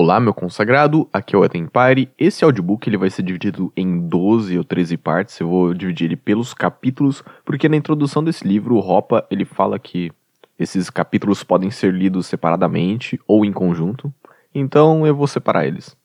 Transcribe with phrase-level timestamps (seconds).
[0.00, 2.08] Olá, meu consagrado, aqui é o Empire.
[2.16, 5.40] Esse audiobook ele vai ser dividido em 12 ou 13 partes.
[5.40, 9.76] Eu vou dividir ele pelos capítulos, porque na introdução desse livro, o Ropa ele fala
[9.76, 10.12] que
[10.56, 14.14] esses capítulos podem ser lidos separadamente ou em conjunto.
[14.54, 15.96] Então eu vou separar eles.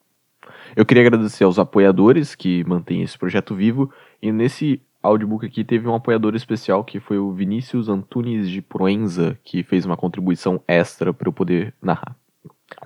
[0.76, 5.88] Eu queria agradecer aos apoiadores que mantêm esse projeto vivo, e nesse audiobook aqui teve
[5.88, 11.14] um apoiador especial que foi o Vinícius Antunes de Proenza, que fez uma contribuição extra
[11.14, 12.16] para eu poder narrar.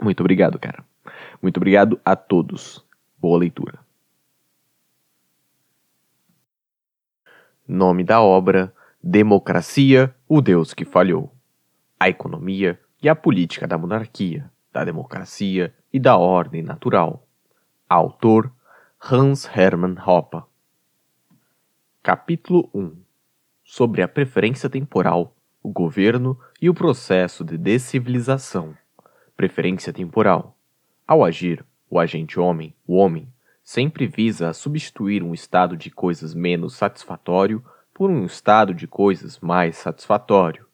[0.01, 0.83] Muito obrigado, cara.
[1.41, 2.85] Muito obrigado a todos.
[3.17, 3.79] Boa leitura.
[7.67, 8.73] Nome da obra:
[9.03, 11.33] Democracia, o Deus que falhou.
[11.99, 17.27] A economia e a política da monarquia, da democracia e da ordem natural.
[17.89, 18.51] Autor:
[18.99, 20.43] Hans Hermann Hoppe.
[22.01, 22.95] Capítulo 1
[23.63, 28.73] Sobre a preferência temporal, o governo e o processo de descivilização.
[29.35, 30.56] Preferência temporal.
[31.07, 33.29] Ao agir, o agente homem, o homem,
[33.63, 39.77] sempre visa substituir um estado de coisas menos satisfatório por um estado de coisas mais
[39.77, 40.65] satisfatório.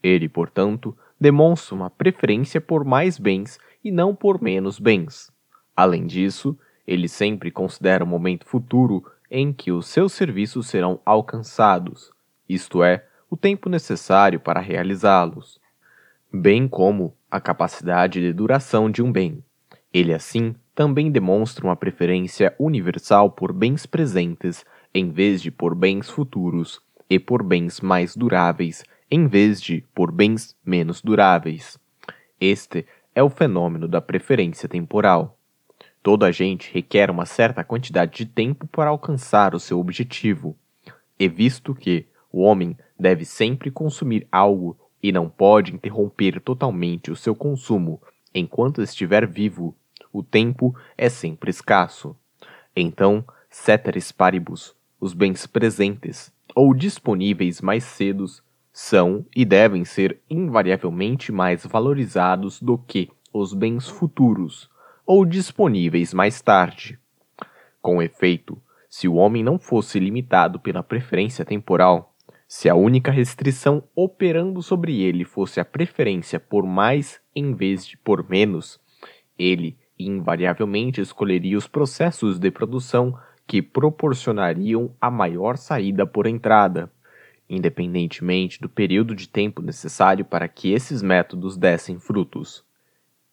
[0.00, 5.28] Ele, portanto, demonstra uma preferência por mais bens e não por menos bens.
[5.76, 12.12] Além disso, ele sempre considera o momento futuro em que os seus serviços serão alcançados,
[12.48, 15.60] isto é, o tempo necessário para realizá-los,
[16.32, 19.42] bem como a capacidade de duração de um bem.
[19.92, 26.08] Ele, assim, também demonstra uma preferência universal por bens presentes em vez de por bens
[26.08, 31.76] futuros e por bens mais duráveis em vez de por bens menos duráveis.
[32.40, 35.36] Este é o fenômeno da preferência temporal.
[36.02, 40.56] Todo agente requer uma certa quantidade de tempo para alcançar o seu objetivo,
[41.18, 47.16] e visto que o homem deve sempre consumir algo e não pode interromper totalmente o
[47.16, 48.00] seu consumo
[48.34, 49.74] enquanto estiver vivo,
[50.12, 52.16] o tempo é sempre escasso.
[52.74, 61.32] Então, ceteris paribus, os bens presentes ou disponíveis mais cedos são e devem ser invariavelmente
[61.32, 64.70] mais valorizados do que os bens futuros
[65.06, 66.98] ou disponíveis mais tarde.
[67.82, 72.09] Com efeito, se o homem não fosse limitado pela preferência temporal,
[72.52, 77.96] se a única restrição operando sobre ele fosse a preferência por mais em vez de
[77.96, 78.80] por menos,
[79.38, 83.16] ele invariavelmente escolheria os processos de produção
[83.46, 86.90] que proporcionariam a maior saída por entrada,
[87.48, 92.64] independentemente do período de tempo necessário para que esses métodos dessem frutos.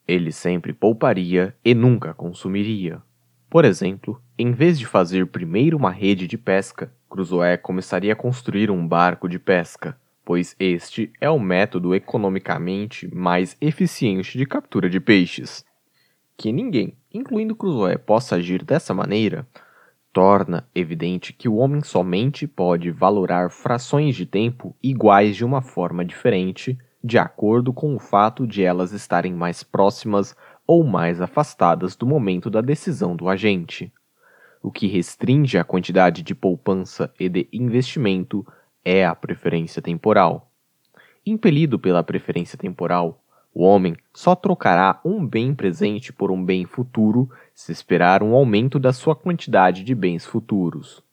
[0.08, 3.02] Ele sempre pouparia e nunca consumiria.
[3.50, 8.70] Por exemplo, em vez de fazer primeiro uma rede de pesca, Crusoe começaria a construir
[8.70, 15.00] um barco de pesca, pois este é o método economicamente mais eficiente de captura de
[15.00, 15.66] peixes.
[16.36, 19.48] Que ninguém, incluindo Crusoe, possa agir dessa maneira,
[20.12, 26.04] torna evidente que o homem somente pode valorar frações de tempo iguais de uma forma
[26.04, 30.36] diferente de acordo com o fato de elas estarem mais próximas
[30.66, 33.94] ou mais afastadas do momento da decisão do agente.
[34.62, 38.46] O que restringe a quantidade de poupança e de investimento
[38.84, 40.52] é a preferência temporal.
[41.26, 43.22] Impelido pela preferência temporal,
[43.54, 48.78] o homem só trocará um bem presente por um bem futuro se esperar um aumento
[48.78, 51.04] da sua quantidade de bens futuros.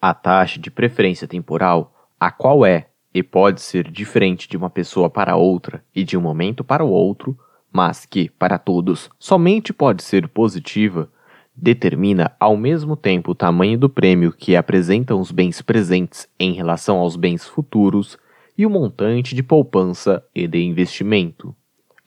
[0.00, 5.10] A taxa de preferência temporal, a qual é, e pode ser diferente de uma pessoa
[5.10, 7.38] para outra e de um momento para o outro,
[7.70, 11.10] mas que, para todos, somente pode ser positiva,
[11.54, 16.98] determina ao mesmo tempo o tamanho do prêmio que apresentam os bens presentes em relação
[16.98, 18.18] aos bens futuros
[18.56, 21.54] e o montante de poupança e de investimento.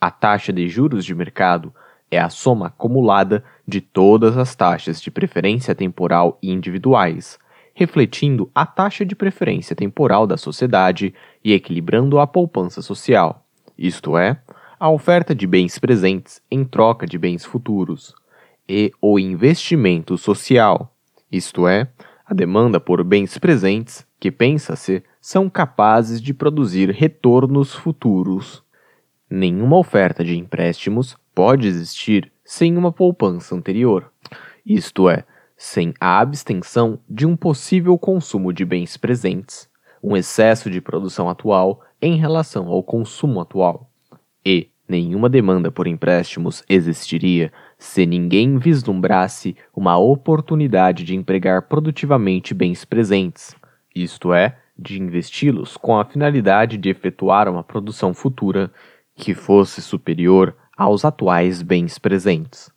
[0.00, 1.72] A taxa de juros de mercado
[2.10, 7.38] é a soma acumulada de todas as taxas de preferência temporal individuais,
[7.74, 11.14] refletindo a taxa de preferência temporal da sociedade
[11.44, 13.44] e equilibrando a poupança social,
[13.76, 14.40] isto é,
[14.78, 18.14] a oferta de bens presentes em troca de bens futuros,
[18.68, 20.94] e o investimento social,
[21.30, 21.88] isto é,
[22.24, 28.64] a demanda por bens presentes que, pensa-se, são capazes de produzir retornos futuros.
[29.30, 34.10] Nenhuma oferta de empréstimos pode existir sem uma poupança anterior,
[34.64, 35.24] isto é,
[35.56, 39.68] sem a abstenção de um possível consumo de bens presentes,
[40.02, 43.90] um excesso de produção atual em relação ao consumo atual.
[44.44, 52.84] E nenhuma demanda por empréstimos existiria se ninguém vislumbrasse uma oportunidade de empregar produtivamente bens
[52.84, 53.54] presentes,
[53.94, 58.70] isto é, de investi-los com a finalidade de efetuar uma produção futura
[59.14, 62.70] que fosse superior aos atuais bens presentes.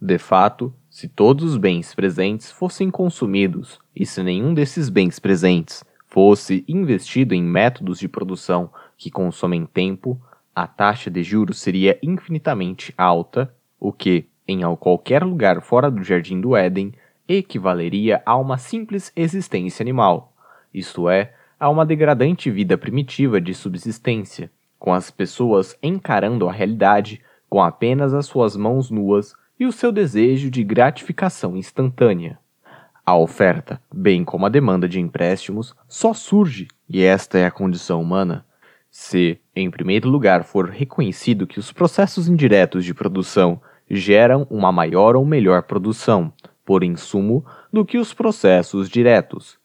[0.00, 5.84] De fato, se todos os bens presentes fossem consumidos e se nenhum desses bens presentes
[6.06, 10.20] fosse investido em métodos de produção que consomem tempo,
[10.54, 13.52] a taxa de juros seria infinitamente alta,
[13.84, 16.94] o que, em qualquer lugar fora do Jardim do Éden,
[17.28, 20.32] equivaleria a uma simples existência animal,
[20.72, 27.20] isto é, a uma degradante vida primitiva de subsistência, com as pessoas encarando a realidade
[27.46, 32.38] com apenas as suas mãos nuas e o seu desejo de gratificação instantânea.
[33.04, 38.00] A oferta, bem como a demanda de empréstimos, só surge, e esta é a condição
[38.00, 38.46] humana,
[38.90, 45.16] se, em primeiro lugar, for reconhecido que os processos indiretos de produção geram uma maior
[45.16, 46.32] ou melhor produção,
[46.64, 49.58] por insumo, do que os processos diretos.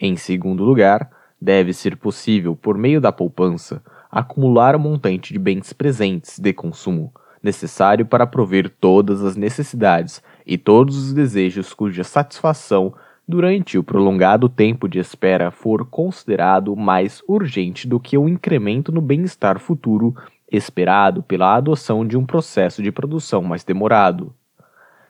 [0.00, 1.10] Em segundo lugar,
[1.40, 7.12] deve ser possível, por meio da poupança, acumular um montante de bens presentes de consumo
[7.42, 12.94] necessário para prover todas as necessidades e todos os desejos cuja satisfação
[13.26, 19.00] durante o prolongado tempo de espera for considerado mais urgente do que o incremento no
[19.00, 20.14] bem-estar futuro
[20.52, 24.34] esperado pela adoção de um processo de produção mais demorado.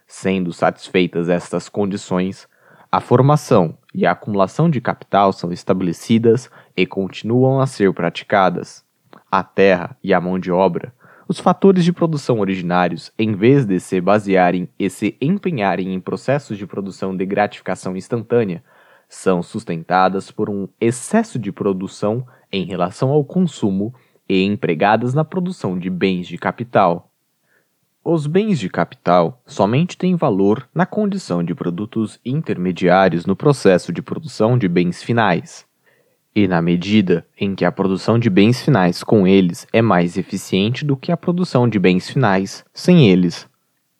[0.06, 2.48] Sendo satisfeitas estas condições,
[2.90, 8.84] a formação e a acumulação de capital são estabelecidas e continuam a ser praticadas.
[9.30, 10.92] A terra e a mão de obra
[11.32, 16.58] os fatores de produção originários, em vez de se basearem e se empenharem em processos
[16.58, 18.62] de produção de gratificação instantânea,
[19.08, 23.94] são sustentadas por um excesso de produção em relação ao consumo
[24.28, 27.10] e empregadas na produção de bens de capital.
[28.04, 34.02] Os bens de capital somente têm valor na condição de produtos intermediários no processo de
[34.02, 35.66] produção de bens finais
[36.34, 40.84] e na medida em que a produção de bens finais com eles é mais eficiente
[40.84, 43.48] do que a produção de bens finais sem eles.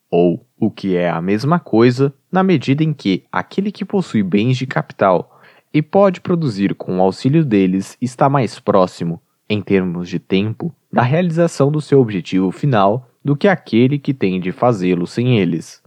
[0.09, 4.57] Ou, o que é a mesma coisa, na medida em que aquele que possui bens
[4.57, 5.39] de capital
[5.73, 9.21] e pode produzir com o auxílio deles está mais próximo,
[9.53, 14.39] em termos de tempo, da realização do seu objetivo final do que aquele que tem
[14.39, 15.81] de fazê-lo sem eles.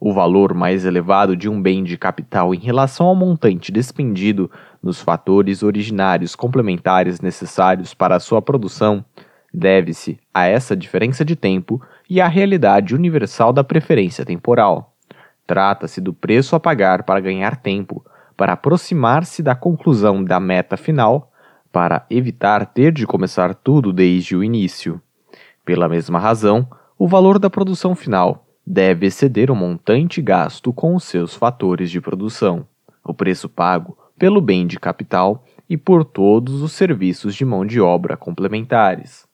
[0.00, 4.50] O valor mais elevado de um bem de capital em relação ao montante despendido
[4.80, 9.04] nos fatores originários complementares necessários para a sua produção
[9.52, 14.94] deve-se a essa diferença de tempo e à realidade universal da preferência temporal.
[15.46, 18.04] Trata-se do preço a pagar para ganhar tempo,
[18.36, 21.27] para aproximar-se da conclusão da meta final,
[21.72, 25.00] para evitar ter de começar tudo desde o início.
[25.64, 26.68] Pela mesma razão,
[26.98, 32.00] o valor da produção final deve exceder o montante gasto com os seus fatores de
[32.00, 32.66] produção.
[33.04, 37.80] O preço pago pelo bem de capital e por todos os serviços de mão de
[37.80, 39.26] obra complementares.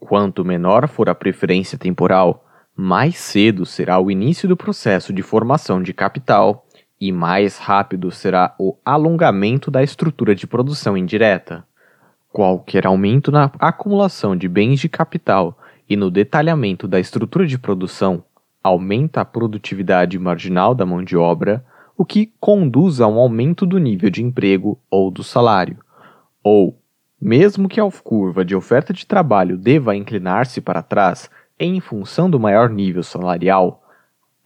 [0.00, 2.44] Quanto menor for a preferência temporal,
[2.74, 6.66] mais cedo será o início do processo de formação de capital
[7.02, 11.64] e mais rápido será o alongamento da estrutura de produção indireta.
[12.30, 15.58] Qualquer aumento na acumulação de bens de capital
[15.90, 18.22] e no detalhamento da estrutura de produção
[18.62, 21.64] aumenta a produtividade marginal da mão de obra,
[21.98, 25.78] o que conduz a um aumento do nível de emprego ou do salário.
[26.40, 26.78] Ou,
[27.20, 31.28] mesmo que a curva de oferta de trabalho deva inclinar-se para trás
[31.58, 33.81] em função do maior nível salarial,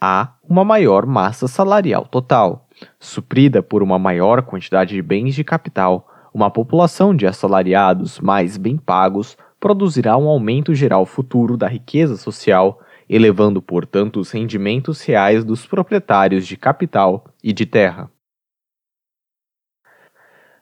[0.01, 2.69] há uma maior massa salarial total,
[2.99, 6.09] suprida por uma maior quantidade de bens de capital.
[6.33, 12.81] Uma população de assalariados mais bem pagos produzirá um aumento geral futuro da riqueza social
[13.09, 18.11] elevando, portanto, os rendimentos reais dos proprietários de capital e de terra.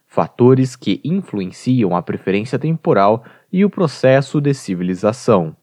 [0.06, 5.56] Fatores que influenciam a preferência temporal e o processo de civilização.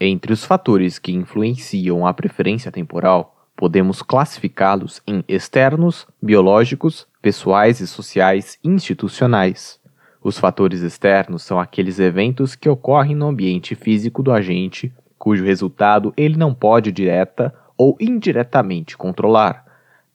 [0.00, 7.86] Entre os fatores que influenciam a preferência temporal, podemos classificá-los em externos, biológicos, pessoais e
[7.86, 9.80] sociais institucionais.
[10.22, 14.92] Os fatores externos são aqueles eventos que ocorrem no ambiente físico do agente
[15.24, 19.64] cujo resultado ele não pode direta ou indiretamente controlar.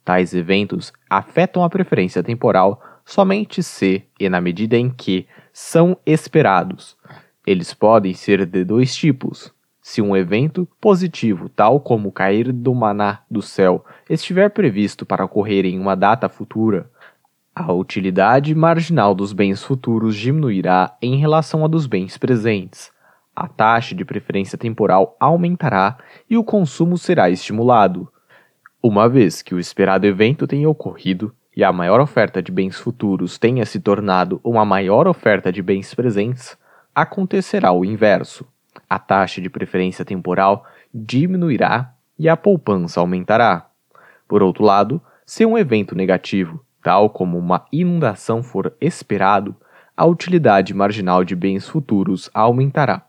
[0.05, 6.95] Tais eventos afetam a preferência temporal somente se e na medida em que são esperados.
[7.43, 9.51] Eles podem ser de dois tipos.
[9.91, 15.65] Se um evento positivo, tal como cair do maná do céu, estiver previsto para ocorrer
[15.65, 16.87] em uma data futura,
[17.55, 22.91] a utilidade marginal dos bens futuros diminuirá em relação à dos bens presentes
[23.35, 25.97] a taxa de preferência temporal aumentará
[26.29, 28.07] e o consumo será estimulado.
[28.83, 33.39] Uma vez que o esperado evento tenha ocorrido e a maior oferta de bens futuros
[33.39, 36.55] tenha se tornado uma maior oferta de bens presentes,
[36.93, 38.45] acontecerá o inverso.
[38.89, 43.67] A taxa de preferência temporal diminuirá e a poupança aumentará.
[44.27, 49.55] Por outro lado, se um evento negativo, tal como uma inundação, for esperado,
[49.95, 53.05] a utilidade marginal de bens futuros aumentará.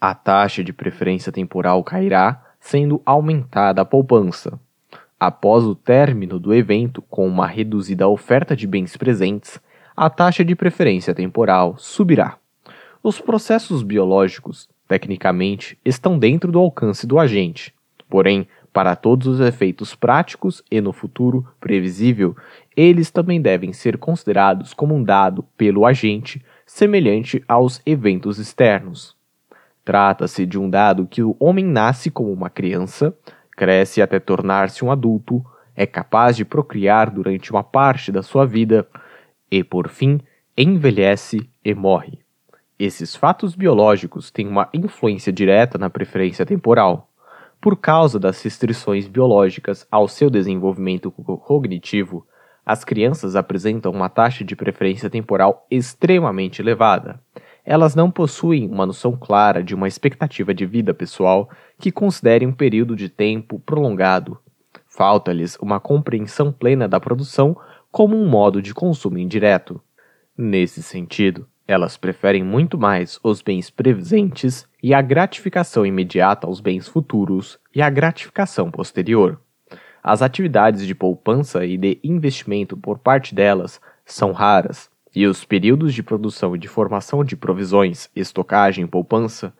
[0.00, 4.58] A taxa de preferência temporal cairá, sendo aumentada a poupança.
[5.18, 9.60] Após o término do evento, com uma reduzida oferta de bens presentes,
[9.96, 12.36] a taxa de preferência temporal subirá.
[13.02, 17.74] Os processos biológicos, tecnicamente, estão dentro do alcance do agente.
[18.08, 22.36] Porém, para todos os efeitos práticos e no futuro previsível,
[22.76, 29.16] eles também devem ser considerados como um dado pelo agente, semelhante aos eventos externos.
[29.84, 33.14] Trata-se de um dado que o homem nasce como uma criança,
[33.52, 35.44] cresce até tornar-se um adulto,
[35.76, 38.88] é capaz de procriar durante uma parte da sua vida
[39.50, 40.20] e, por fim,
[40.56, 42.23] envelhece e morre.
[42.76, 47.08] Esses fatos biológicos têm uma influência direta na preferência temporal.
[47.60, 52.26] Por causa das restrições biológicas ao seu desenvolvimento cognitivo,
[52.66, 57.20] as crianças apresentam uma taxa de preferência temporal extremamente elevada.
[57.64, 62.52] Elas não possuem uma noção clara de uma expectativa de vida pessoal que considere um
[62.52, 64.36] período de tempo prolongado.
[64.88, 67.56] Falta-lhes uma compreensão plena da produção
[67.90, 69.80] como um modo de consumo indireto.
[70.36, 76.86] Nesse sentido, elas preferem muito mais os bens presentes e a gratificação imediata aos bens
[76.86, 79.40] futuros e a gratificação posterior.
[80.02, 85.94] As atividades de poupança e de investimento por parte delas são raras, e os períodos
[85.94, 89.54] de produção e de formação de provisões, estocagem e poupança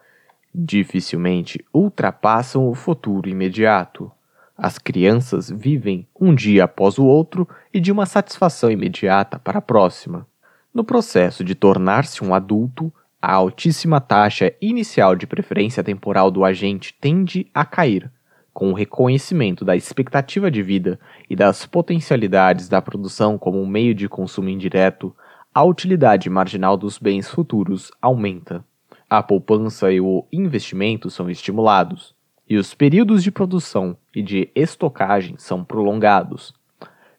[0.55, 4.11] dificilmente ultrapassam o futuro imediato.
[4.57, 9.63] As crianças vivem um dia após o outro e de uma satisfação imediata para a
[9.63, 10.27] próxima.
[10.75, 16.93] No processo de tornar-se um adulto, a altíssima taxa inicial de preferência temporal do agente
[17.01, 18.11] tende a cair,
[18.53, 20.99] com o reconhecimento da expectativa de vida
[21.31, 25.15] e das potencialidades da produção como um meio de consumo indireto,
[25.55, 28.65] a utilidade marginal dos bens futuros aumenta.
[29.09, 32.17] A poupança e o investimento são estimulados
[32.51, 36.53] e os períodos de produção e de estocagem são prolongados.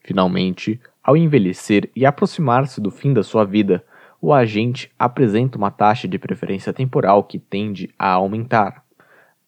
[0.04, 3.86] Finalmente, ao envelhecer e aproximar-se do fim da sua vida,
[4.20, 8.84] o agente apresenta uma taxa de preferência temporal que tende a aumentar.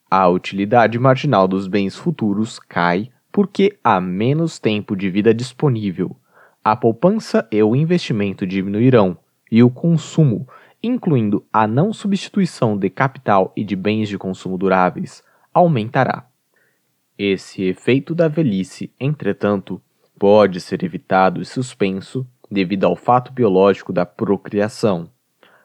[0.09, 6.15] A utilidade marginal dos bens futuros cai porque há menos tempo de vida disponível.
[6.63, 9.17] A poupança e o investimento diminuirão,
[9.51, 10.47] e o consumo,
[10.83, 16.27] incluindo a não substituição de capital e de bens de consumo duráveis, aumentará.
[17.17, 19.81] Esse efeito da velhice, entretanto,
[20.19, 25.09] pode ser evitado e suspenso devido ao fato biológico da procriação.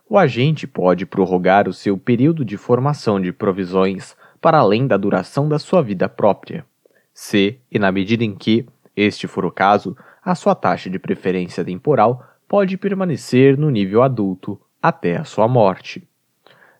[0.08, 5.48] O agente pode prorrogar o seu período de formação de provisões para além da duração
[5.48, 6.66] da sua vida própria.
[7.14, 11.64] Se, e na medida em que este for o caso, a sua taxa de preferência
[11.64, 16.06] temporal pode permanecer no nível adulto até a sua morte.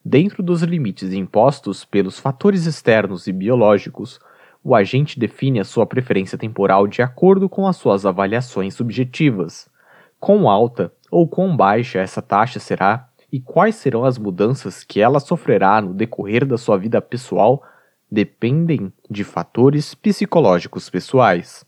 [0.05, 4.21] Dentro dos limites impostos pelos fatores externos e biológicos,
[4.65, 9.69] o agente define a sua preferência temporal de acordo com as suas avaliações subjetivas.
[10.21, 15.19] Quão alta ou quão baixa essa taxa será e quais serão as mudanças que ela
[15.19, 17.63] sofrerá no decorrer da sua vida pessoal
[18.11, 21.65] dependem de fatores psicológicos pessoais.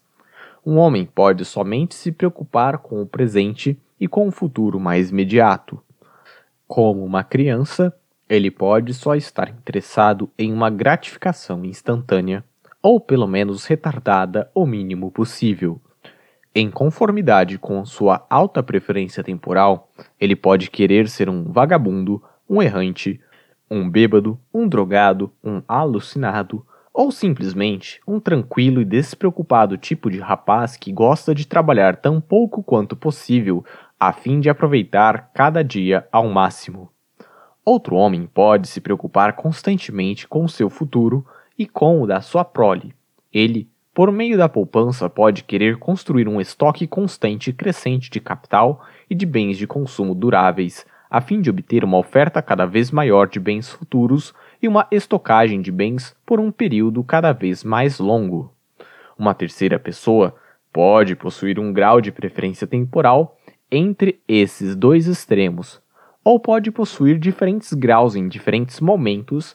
[0.64, 5.82] Um homem pode somente se preocupar com o presente e com o futuro mais imediato.
[6.66, 7.94] Como uma criança,
[8.28, 12.44] ele pode só estar interessado em uma gratificação instantânea,
[12.84, 15.80] ou pelo menos retardada o mínimo possível.
[16.54, 19.88] Em conformidade com sua alta preferência temporal,
[20.20, 23.18] ele pode querer ser um vagabundo, um errante,
[23.70, 26.62] um bêbado, um drogado, um alucinado,
[26.92, 32.62] ou simplesmente um tranquilo e despreocupado tipo de rapaz que gosta de trabalhar tão pouco
[32.62, 33.64] quanto possível
[33.98, 36.92] a fim de aproveitar cada dia ao máximo.
[37.64, 41.26] Outro homem pode se preocupar constantemente com seu futuro
[41.58, 42.94] e com o da sua prole.
[43.32, 48.84] Ele, por meio da poupança, pode querer construir um estoque constante e crescente de capital
[49.08, 53.28] e de bens de consumo duráveis, a fim de obter uma oferta cada vez maior
[53.28, 58.52] de bens futuros e uma estocagem de bens por um período cada vez mais longo.
[59.16, 60.34] Uma terceira pessoa
[60.72, 63.38] pode possuir um grau de preferência temporal
[63.70, 65.80] entre esses dois extremos,
[66.24, 69.54] ou pode possuir diferentes graus em diferentes momentos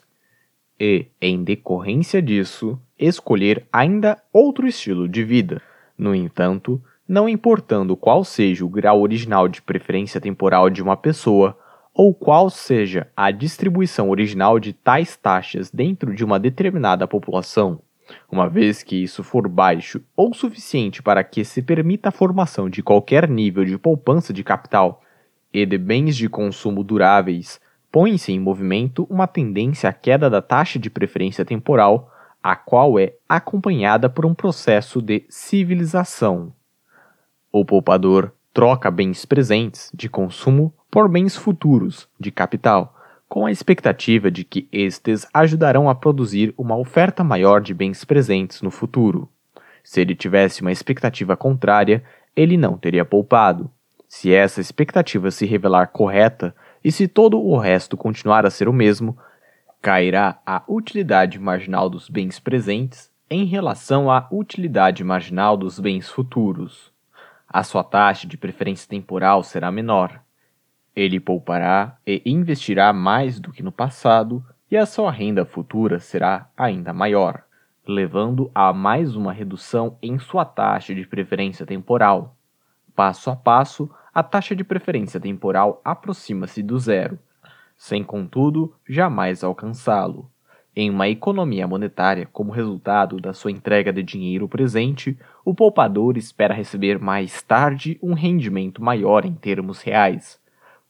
[0.80, 5.60] e, em decorrência disso, escolher ainda outro estilo de vida.
[5.96, 11.58] No entanto, não importando qual seja o grau original de preferência temporal de uma pessoa,
[11.92, 17.80] ou qual seja a distribuição original de tais taxas dentro de uma determinada população,
[18.30, 22.82] uma vez que isso for baixo ou suficiente para que se permita a formação de
[22.82, 25.02] qualquer nível de poupança de capital
[25.52, 27.60] e de bens de consumo duráveis,
[27.90, 32.10] põe-se em movimento uma tendência à queda da taxa de preferência temporal,
[32.42, 36.52] a qual é acompanhada por um processo de civilização.
[37.52, 42.96] O poupador troca bens presentes de consumo por bens futuros de capital,
[43.28, 48.60] com a expectativa de que estes ajudarão a produzir uma oferta maior de bens presentes
[48.60, 49.28] no futuro.
[49.84, 52.02] Se ele tivesse uma expectativa contrária,
[52.34, 53.70] ele não teria poupado.
[54.08, 58.72] Se essa expectativa se revelar correta e se todo o resto continuar a ser o
[58.72, 59.16] mesmo,
[59.80, 66.92] cairá a utilidade marginal dos bens presentes em relação à utilidade marginal dos bens futuros.
[67.48, 70.20] A sua taxa de preferência temporal será menor
[70.94, 76.48] ele poupará e investirá mais do que no passado, e a sua renda futura será
[76.56, 77.42] ainda maior,
[77.86, 82.36] levando a mais uma redução em sua taxa de preferência temporal.
[82.94, 87.18] Passo a passo, a taxa de preferência temporal aproxima-se do zero,
[87.76, 90.30] sem contudo jamais alcançá-lo.
[90.74, 96.54] Em uma economia monetária, como resultado da sua entrega de dinheiro presente, o poupador espera
[96.54, 100.40] receber mais tarde um rendimento maior em termos reais,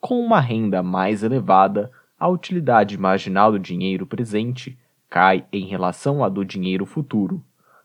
[0.01, 4.79] com uma renda mais elevada, a utilidade marginal do dinheiro presente
[5.11, 7.43] cai em relação à do dinheiro futuro.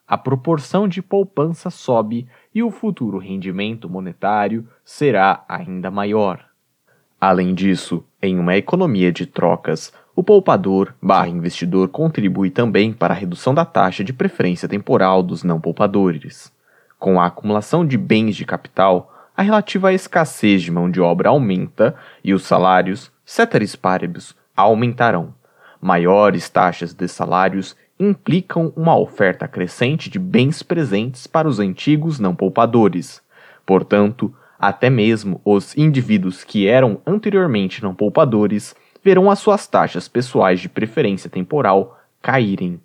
[0.08, 6.40] A proporção de poupança sobe e o futuro rendimento monetário será ainda maior.
[7.20, 13.18] Além disso, em uma economia de trocas, o poupador barra investidor contribui também para a
[13.18, 16.54] redução da taxa de preferência temporal dos não poupadores.
[16.98, 21.94] Com a acumulação de bens de capital, a relativa escassez de mão de obra aumenta
[22.24, 25.34] e os salários, ceteris paribus, aumentarão.
[25.82, 32.36] Maiores taxas de salários implicam uma oferta crescente de bens presentes para os antigos não
[32.36, 33.22] poupadores.
[33.66, 40.60] Portanto, até mesmo os indivíduos que eram anteriormente não poupadores verão as suas taxas pessoais
[40.60, 42.80] de preferência temporal caírem.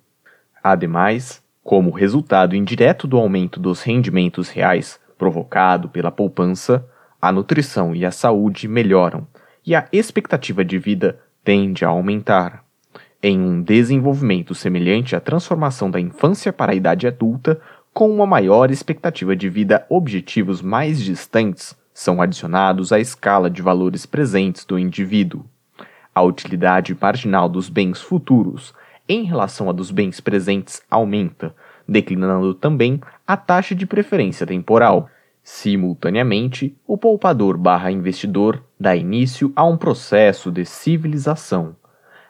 [0.63, 6.85] Ademais, como resultado indireto do aumento dos rendimentos reais provocado pela poupança,
[7.21, 9.27] a nutrição e a saúde melhoram
[9.65, 12.63] e a expectativa de vida tende a aumentar.
[13.23, 17.61] Em um desenvolvimento semelhante à transformação da infância para a idade adulta,
[17.93, 24.07] com uma maior expectativa de vida, objetivos mais distantes são adicionados à escala de valores
[24.07, 25.45] presentes do indivíduo.
[26.15, 28.73] A utilidade marginal dos bens futuros
[29.07, 31.53] em relação à dos bens presentes aumenta,
[31.87, 35.07] declinando também a taxa de preferência temporal.
[35.43, 41.75] Simultaneamente, o poupador barra investidor dá início a um processo de civilização.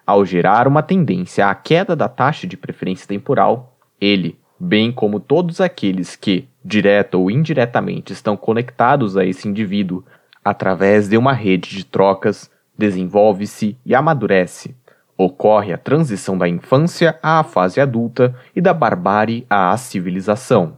[0.05, 5.61] Ao gerar uma tendência à queda da taxa de preferência temporal, ele, bem como todos
[5.61, 10.03] aqueles que, direta ou indiretamente, estão conectados a esse indivíduo
[10.43, 14.75] através de uma rede de trocas, desenvolve-se e amadurece,
[15.23, 20.77] Ocorre a transição da infância à fase adulta e da barbárie à civilização.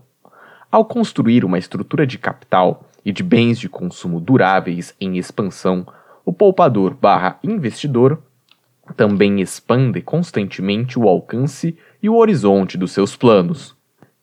[0.69, 5.87] Ao construir uma estrutura de capital e de bens de consumo duráveis em expansão,
[6.25, 8.21] o poupador barra investidor
[8.95, 13.75] também expande constantemente o alcance e o horizonte dos seus planos.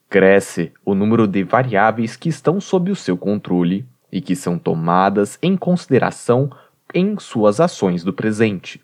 [0.09, 5.39] Cresce o número de variáveis que estão sob o seu controle e que são tomadas
[5.43, 6.51] em consideração
[6.93, 8.81] em suas ações do presente.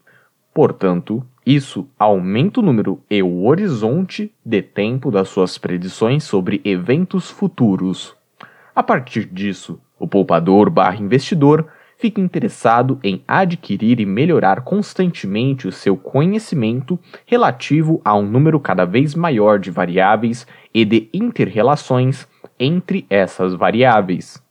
[0.55, 7.31] Portanto, isso aumenta o número e o horizonte de tempo das suas predições sobre eventos
[7.31, 8.17] futuros.
[8.75, 10.71] A partir disso, o poupador
[11.99, 18.85] fica interessado em adquirir e melhorar constantemente o seu conhecimento relativo a um número cada
[18.85, 22.27] vez maior de variáveis e de interrelações
[22.59, 24.43] entre essas variáveis.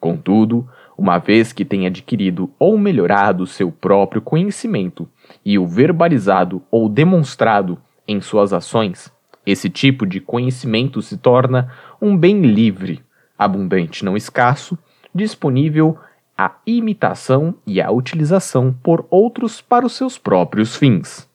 [0.00, 5.08] Contudo, uma vez que tenha adquirido ou melhorado seu próprio conhecimento
[5.44, 9.12] e o verbalizado ou demonstrado em suas ações,
[9.44, 13.02] esse tipo de conhecimento se torna um bem livre,
[13.36, 14.78] abundante, não escasso,
[15.14, 15.96] disponível
[16.38, 21.28] à imitação e à utilização por outros para os seus próprios fins.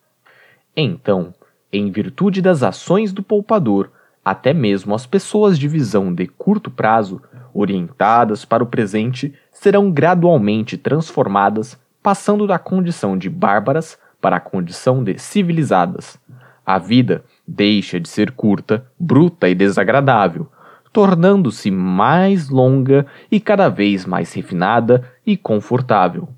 [0.73, 1.33] Então,
[1.73, 3.91] em virtude das ações do poupador,
[4.23, 7.21] até mesmo as pessoas de visão de curto prazo,
[7.53, 15.03] orientadas para o presente, serão gradualmente transformadas, passando da condição de bárbaras para a condição
[15.03, 16.17] de civilizadas.
[16.65, 20.49] A vida deixa de ser curta, bruta e desagradável,
[20.93, 26.29] tornando-se mais longa e cada vez mais refinada e confortável.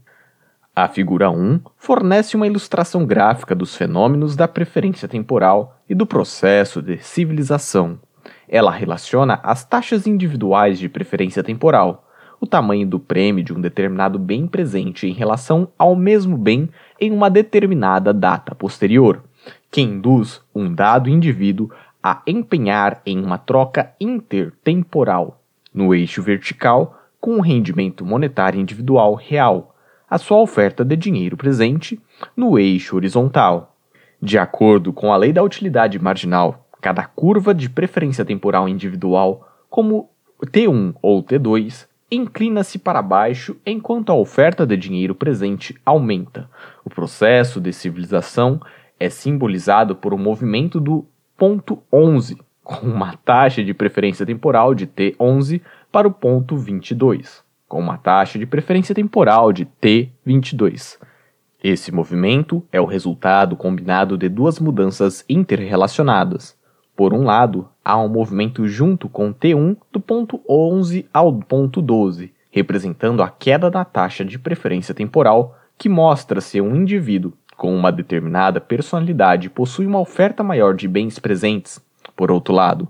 [0.74, 6.82] A figura 1 fornece uma ilustração gráfica dos fenômenos da preferência temporal e do processo
[6.82, 8.00] de civilização.
[8.48, 12.08] Ela relaciona as taxas individuais de preferência temporal,
[12.40, 17.12] o tamanho do prêmio de um determinado bem presente em relação ao mesmo bem em
[17.12, 19.24] uma determinada data posterior,
[19.72, 21.70] que induz um dado indivíduo
[22.06, 25.42] a empenhar em uma troca intertemporal,
[25.74, 29.76] no eixo vertical, com o rendimento monetário individual real,
[30.08, 32.00] a sua oferta de dinheiro presente,
[32.38, 33.76] no eixo horizontal.
[34.22, 40.08] De acordo com a lei da utilidade marginal, cada curva de preferência temporal individual, como
[40.46, 46.48] T1 ou T2, inclina-se para baixo enquanto a oferta de dinheiro presente aumenta.
[46.86, 48.62] O processo de civilização
[49.00, 54.88] é simbolizado por um movimento do ponto 11, com uma taxa de preferência temporal de
[54.88, 60.98] T11 para o ponto 22, com uma taxa de preferência temporal de T22.
[61.64, 66.58] Esse movimento é o resultado combinado de duas mudanças interrelacionadas.
[66.96, 72.34] Por um lado, há um movimento junto com T1 do ponto 11 ao ponto 12,
[72.50, 77.92] representando a queda da taxa de preferência temporal, que mostra se um indivíduo com uma
[77.92, 81.80] determinada personalidade possui uma oferta maior de bens presentes.
[82.16, 82.88] Por outro lado,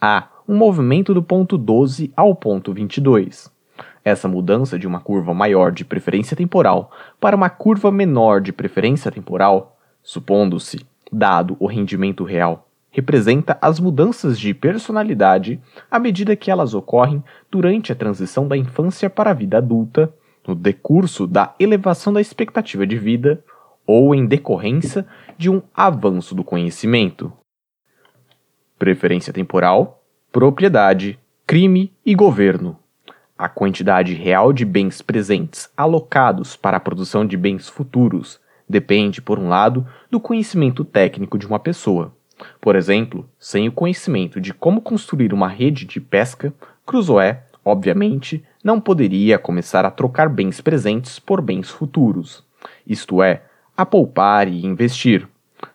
[0.00, 3.50] há um movimento do ponto 12 ao ponto 22.
[4.04, 9.10] Essa mudança de uma curva maior de preferência temporal para uma curva menor de preferência
[9.10, 16.72] temporal, supondo-se dado o rendimento real, representa as mudanças de personalidade à medida que elas
[16.72, 20.12] ocorrem durante a transição da infância para a vida adulta,
[20.46, 23.42] no decurso da elevação da expectativa de vida
[23.86, 25.06] ou em decorrência
[25.38, 27.32] de um avanço do conhecimento.
[28.78, 32.78] Preferência temporal, propriedade, crime e governo.
[33.38, 39.38] A quantidade real de bens presentes alocados para a produção de bens futuros depende, por
[39.38, 42.12] um lado, do conhecimento técnico de uma pessoa.
[42.60, 46.52] Por exemplo, sem o conhecimento de como construir uma rede de pesca,
[46.84, 52.44] Crusoe, obviamente, não poderia começar a trocar bens presentes por bens futuros.
[52.86, 53.44] Isto é,
[53.76, 55.28] a poupar e investir.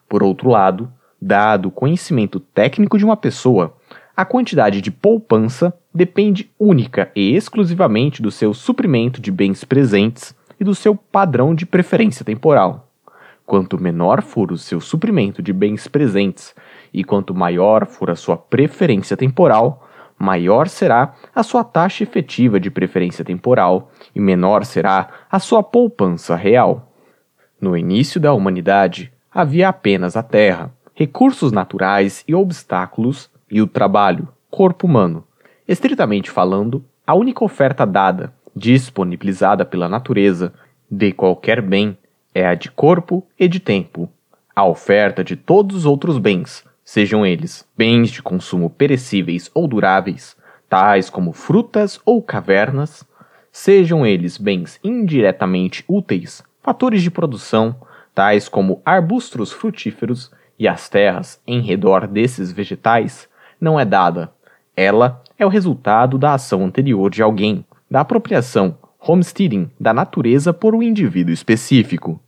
[0.10, 3.74] Por outro lado, dado o conhecimento técnico de uma pessoa,
[4.16, 10.64] a quantidade de poupança depende única e exclusivamente do seu suprimento de bens presentes e
[10.64, 12.88] do seu padrão de preferência temporal.
[13.46, 16.56] Quanto menor for o seu suprimento de bens presentes
[16.94, 19.88] e quanto maior for a sua preferência temporal,
[20.18, 26.36] maior será a sua taxa efetiva de preferência temporal e menor será a sua poupança
[26.36, 26.91] real.
[27.62, 34.28] No início da humanidade, havia apenas a terra, recursos naturais e obstáculos, e o trabalho,
[34.50, 35.24] corpo humano.
[35.68, 40.52] Estritamente falando, a única oferta dada, disponibilizada pela natureza,
[40.90, 41.96] de qualquer bem,
[42.34, 44.10] é a de corpo e de tempo.
[44.56, 50.36] A oferta de todos os outros bens, sejam eles bens de consumo perecíveis ou duráveis,
[50.68, 53.06] tais como frutas ou cavernas,
[53.52, 57.76] sejam eles bens indiretamente úteis, fatores de produção,
[58.14, 63.28] tais como arbustos frutíferos e as terras em redor desses vegetais,
[63.60, 64.32] não é dada.
[64.76, 70.76] Ela é o resultado da ação anterior de alguém, da apropriação, homesteading, da natureza por
[70.76, 72.20] um indivíduo específico.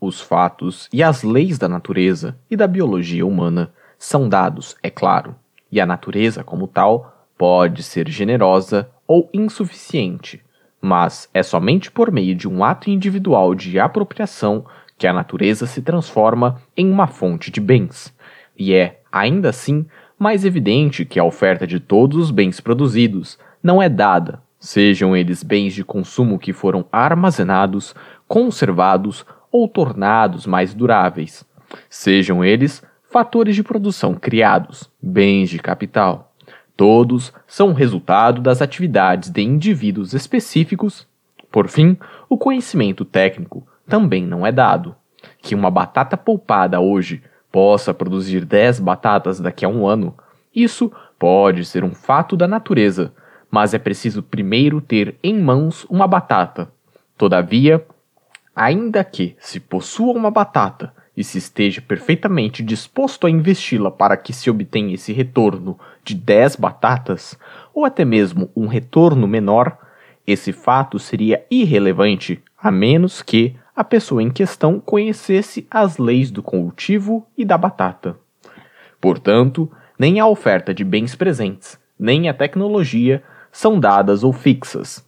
[0.00, 5.34] Os fatos e as leis da natureza e da biologia humana são dados, é claro,
[5.70, 10.42] e a natureza, como tal, pode ser generosa ou insuficiente,
[10.80, 14.64] mas é somente por meio de um ato individual de apropriação
[14.96, 18.14] que a natureza se transforma em uma fonte de bens.
[18.56, 19.86] E é, ainda assim,
[20.18, 25.42] mais evidente que a oferta de todos os bens produzidos não é dada, sejam eles
[25.42, 27.94] bens de consumo que foram armazenados,
[28.26, 31.44] conservados ou tornados mais duráveis,
[31.88, 36.27] sejam eles fatores de produção criados, bens de capital.
[36.78, 41.08] Todos são resultado das atividades de indivíduos específicos.
[41.50, 44.94] Por fim, o conhecimento técnico também não é dado.
[45.42, 50.14] Que uma batata poupada hoje possa produzir 10 batatas daqui a um ano,
[50.54, 53.12] isso pode ser um fato da natureza,
[53.50, 56.70] mas é preciso primeiro ter em mãos uma batata.
[57.16, 57.84] Todavia,
[58.54, 64.32] ainda que se possua uma batata e se esteja perfeitamente disposto a investi-la para que
[64.32, 67.36] se obtenha esse retorno de 10 batatas,
[67.74, 69.76] ou até mesmo um retorno menor,
[70.24, 76.40] esse fato seria irrelevante a menos que a pessoa em questão conhecesse as leis do
[76.40, 78.16] cultivo e da batata.
[79.00, 85.04] Portanto, nem a oferta de bens presentes, nem a tecnologia são dadas ou fixas.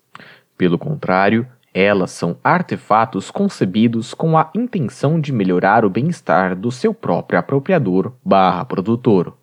[0.58, 6.92] Pelo contrário, Elas são artefatos concebidos com a intenção de melhorar o bem-estar do seu
[6.92, 9.36] próprio apropriador barra produtor.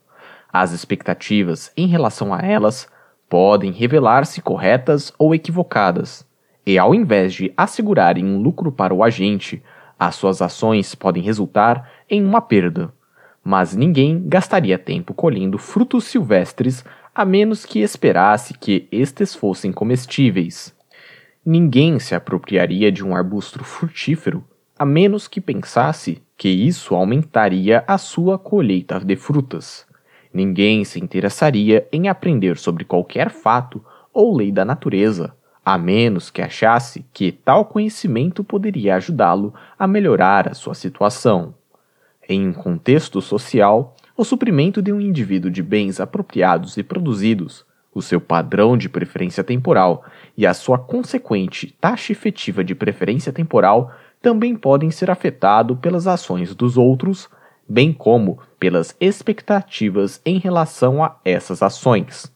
[0.51, 2.89] As expectativas em relação a elas
[3.29, 6.27] podem revelar-se corretas ou equivocadas,
[6.65, 9.63] e ao invés de assegurarem um lucro para o agente,
[9.97, 12.93] as suas ações podem resultar em uma perda.
[13.41, 16.83] Mas ninguém gastaria tempo colhendo frutos silvestres
[17.15, 20.76] a menos que esperasse que estes fossem comestíveis.
[21.49, 24.43] Ninguém se apropriaria de um arbusto frutífero
[24.77, 29.87] a menos que pensasse que isso aumentaria a sua colheita de frutas.
[30.33, 33.81] Ninguém se interessaria em aprender sobre qualquer fato
[34.13, 35.33] ou lei da natureza,
[35.63, 41.55] a menos que achasse que tal conhecimento poderia ajudá-lo a melhorar a sua situação.
[42.27, 47.65] Em um contexto social, o suprimento de um indivíduo de bens apropriados e produzidos,
[47.97, 50.05] o seu padrão de preferência temporal
[50.37, 56.53] e a sua consequente taxa efetiva de preferência temporal também podem ser afetados pelas ações
[56.53, 57.27] dos outros
[57.67, 62.31] bem como pelas expectativas em relação a essas ações.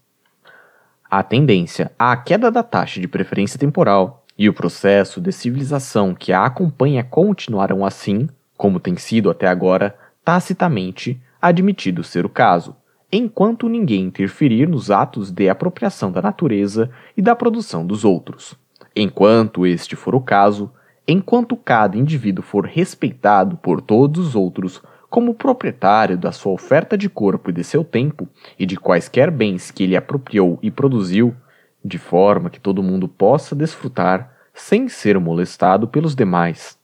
[1.09, 6.33] A tendência à queda da taxa de preferência temporal e o processo de civilização que
[6.33, 12.75] a acompanha continuarão assim, como tem sido até agora, tacitamente admitido ser o caso,
[13.11, 18.55] enquanto ninguém interferir nos atos de apropriação da natureza e da produção dos outros.
[18.95, 20.71] Enquanto este for o caso,
[21.07, 27.09] enquanto cada indivíduo for respeitado por todos os outros como proprietário da sua oferta de
[27.09, 31.35] corpo e de seu tempo e de quaisquer bens que ele apropriou e produziu,
[31.83, 36.79] de forma que todo mundo possa desfrutar sem ser molestado pelos demais.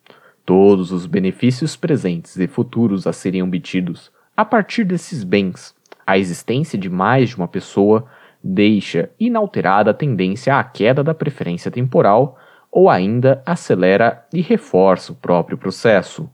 [0.46, 5.74] Todos os benefícios presentes e futuros a serem obtidos a partir desses bens,
[6.08, 8.06] a existência de mais de uma pessoa
[8.42, 12.40] deixa inalterada a tendência à queda da preferência temporal
[12.72, 16.30] ou ainda acelera e reforça o próprio processo.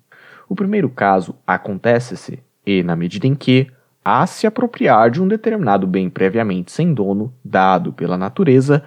[0.47, 3.67] O primeiro caso acontece-se, e na medida em que
[4.05, 8.83] a se apropriar de um determinado bem previamente sem dono, dado pela natureza,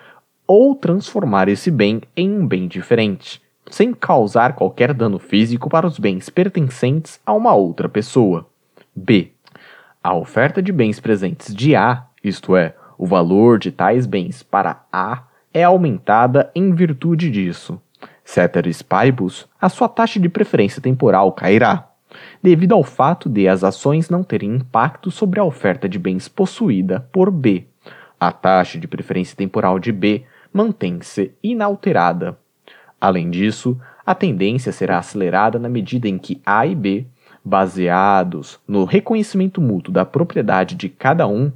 [0.46, 5.98] ou transformar esse bem em um bem diferente, sem causar qualquer dano físico para os
[5.98, 8.46] bens pertencentes a uma outra pessoa.
[8.94, 9.32] B.
[10.06, 14.84] A oferta de bens presentes de A, isto é, o valor de tais bens para
[14.92, 17.82] A, é aumentada em virtude disso.
[18.24, 21.90] Ceteris paribus, a sua taxa de preferência temporal cairá,
[22.40, 27.00] devido ao fato de as ações não terem impacto sobre a oferta de bens possuída
[27.10, 27.66] por B.
[28.20, 32.38] A taxa de preferência temporal de B mantém-se inalterada.
[33.00, 37.08] Além disso, a tendência será acelerada na medida em que A e B,
[37.46, 41.52] baseados no reconhecimento mútuo da propriedade de cada um,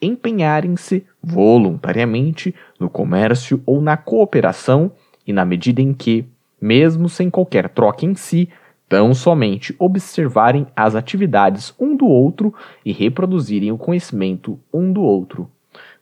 [0.00, 4.92] empenharem-se voluntariamente no comércio ou na cooperação
[5.26, 6.24] e na medida em que,
[6.60, 8.48] mesmo sem qualquer troca em si,
[8.88, 15.50] tão somente observarem as atividades um do outro e reproduzirem o conhecimento um do outro.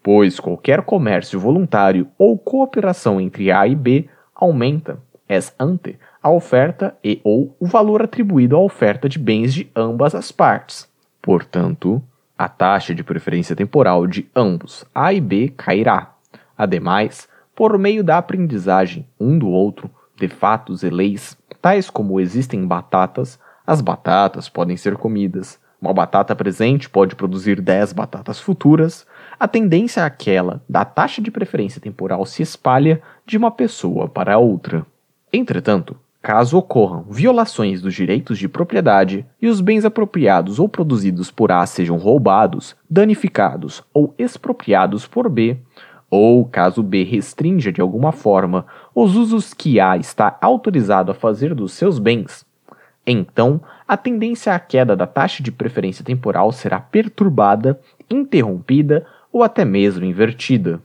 [0.03, 6.97] Pois qualquer comércio voluntário ou cooperação entre A e B aumenta, ex ante, a oferta
[7.03, 10.89] e ou o valor atribuído à oferta de bens de ambas as partes.
[11.23, 12.03] Portanto,
[12.37, 16.15] a taxa de preferência temporal de ambos A e B cairá.
[16.57, 22.67] Ademais, por meio da aprendizagem um do outro de fatos e leis, tais como existem
[22.67, 29.07] batatas, as batatas podem ser comidas, uma batata presente pode produzir 10 batatas futuras,
[29.39, 34.85] a tendência àquela da taxa de preferência temporal se espalha de uma pessoa para outra.
[35.33, 41.51] Entretanto, caso ocorram violações dos direitos de propriedade e os bens apropriados ou produzidos por
[41.51, 45.59] A sejam roubados, danificados ou expropriados por B,
[46.11, 51.55] ou caso B restrinja de alguma forma os usos que A está autorizado a fazer
[51.55, 52.45] dos seus bens,
[53.07, 57.81] então a tendência à queda da taxa de preferência temporal será perturbada,
[58.11, 60.81] interrompida ou até mesmo invertida.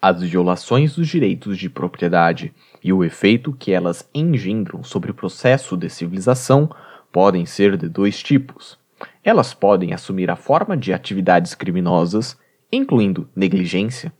[0.00, 2.54] As violações dos direitos de propriedade
[2.84, 6.70] e o efeito que elas engendram sobre o processo de civilização
[7.10, 8.78] podem ser de dois tipos.
[9.24, 12.38] Elas podem assumir a forma de atividades criminosas
[12.76, 14.12] incluindo negligência,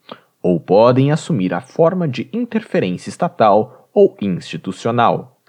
[0.43, 5.41] ou podem assumir a forma de interferência estatal ou institucional.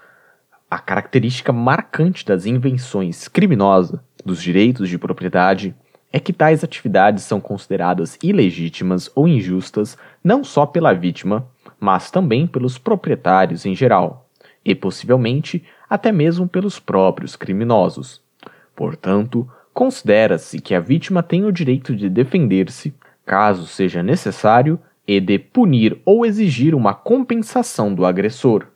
[0.70, 5.74] A característica marcante das invenções criminosas dos direitos de propriedade
[6.12, 11.46] é que tais atividades são consideradas ilegítimas ou injustas não só pela vítima,
[11.86, 14.28] mas também pelos proprietários em geral,
[14.64, 18.20] e possivelmente até mesmo pelos próprios criminosos.
[18.74, 22.94] Portanto, Considera-se que a vítima tem o direito de defender-se,
[23.26, 28.68] caso seja necessário, e de punir ou exigir uma compensação do agressor.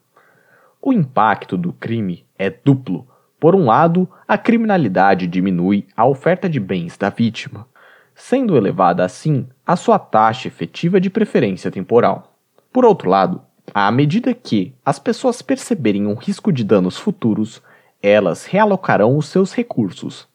[0.78, 3.08] O impacto do crime é duplo.
[3.40, 7.66] Por um lado, a criminalidade diminui a oferta de bens da vítima,
[8.14, 12.29] sendo elevada assim a sua taxa efetiva de preferência temporal.
[12.72, 13.42] Por outro lado,
[13.74, 17.60] à medida que as pessoas perceberem um risco de danos futuros,
[18.02, 20.28] elas realocarão os seus recursos.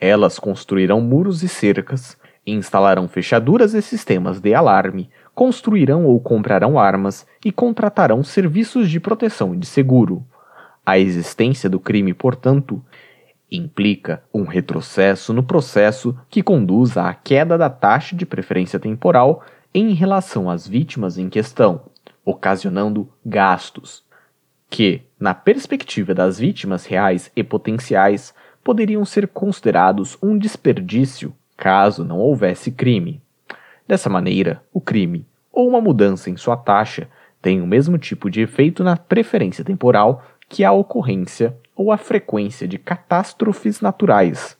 [0.00, 2.16] Elas construirão muros e cercas,
[2.46, 9.54] instalarão fechaduras e sistemas de alarme, construirão ou comprarão armas e contratarão serviços de proteção
[9.54, 10.24] e de seguro.
[10.86, 12.82] A existência do crime, portanto,
[13.50, 19.42] implica um retrocesso no processo que conduz à queda da taxa de preferência temporal
[19.74, 21.82] em relação às vítimas em questão
[22.24, 24.02] ocasionando gastos,
[24.70, 28.32] que, na perspectiva das vítimas reais e potenciais,
[28.62, 33.20] poderiam ser considerados um desperdício caso não houvesse crime.
[33.86, 37.08] Dessa maneira, o crime, ou uma mudança em sua taxa,
[37.42, 42.66] tem o mesmo tipo de efeito na preferência temporal que a ocorrência ou a frequência
[42.66, 44.56] de catástrofes naturais.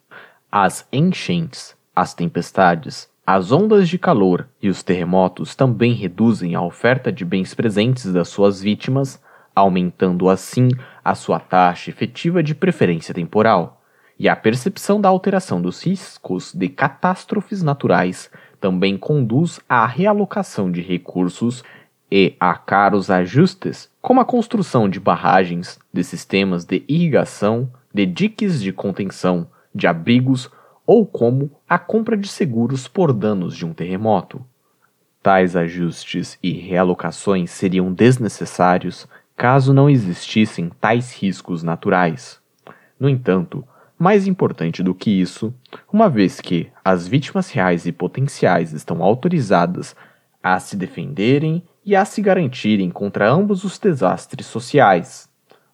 [0.53, 7.11] As enchentes, as tempestades, as ondas de calor e os terremotos também reduzem a oferta
[7.11, 9.19] de bens presentes das suas vítimas,
[9.57, 10.69] aumentando assim
[11.03, 13.81] a sua taxa efetiva de preferência temporal.
[14.19, 20.83] E a percepção da alteração dos riscos de catástrofes naturais também conduz à realocação de
[20.83, 21.65] recursos
[22.11, 28.61] e a caros ajustes, como a construção de barragens, de sistemas de irrigação, de diques
[28.61, 30.51] de contenção, de abrigos
[30.87, 34.45] ou como a compra de seguros por danos de um terremoto.
[35.23, 42.41] Tais ajustes e realocações seriam desnecessários caso não existissem tais riscos naturais.
[43.01, 43.67] No entanto,
[43.99, 45.55] mais importante do que isso,
[45.93, 49.97] uma vez que as vítimas reais e potenciais estão autorizadas
[50.43, 55.29] a se defenderem e a se garantirem contra ambos os desastres sociais.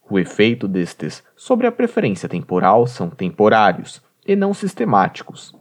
[0.09, 5.53] O efeito destes sobre a preferência temporal são temporários, e não sistemáticos.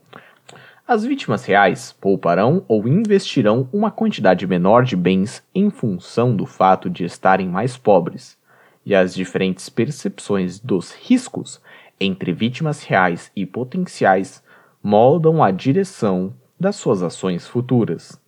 [0.87, 6.87] As vítimas reais pouparão ou investirão uma quantidade menor de bens em função do fato
[6.87, 8.37] de estarem mais pobres,
[8.85, 11.59] e as diferentes percepções dos riscos
[11.99, 14.43] entre vítimas reais e potenciais
[14.83, 18.21] moldam a direção das suas ações futuras.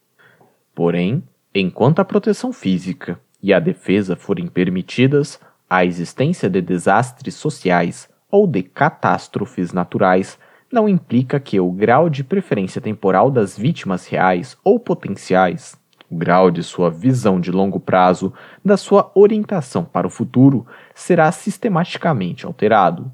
[0.74, 1.24] Porém,
[1.54, 8.48] enquanto a proteção física e a defesa forem permitidas, a existência de desastres sociais ou
[8.48, 10.40] de catástrofes naturais
[10.72, 15.78] não implica que o grau de preferência temporal das vítimas reais ou potenciais,
[16.10, 20.66] o grau de sua visão de longo prazo, da sua orientação para o futuro,
[20.96, 23.12] será sistematicamente alterado.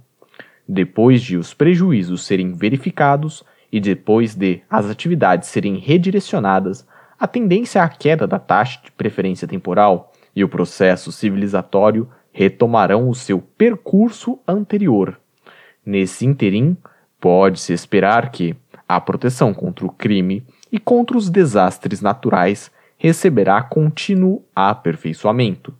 [0.68, 6.88] Depois de os prejuízos serem verificados e depois de as atividades serem redirecionadas,
[7.20, 13.16] a tendência à queda da taxa de preferência temporal e o processo civilizatório retomarão o
[13.16, 15.20] seu percurso anterior.
[15.84, 16.78] Nesse interim,
[17.20, 18.56] pode-se esperar que
[18.88, 25.74] a proteção contra o crime e contra os desastres naturais receberá contínuo aperfeiçoamento.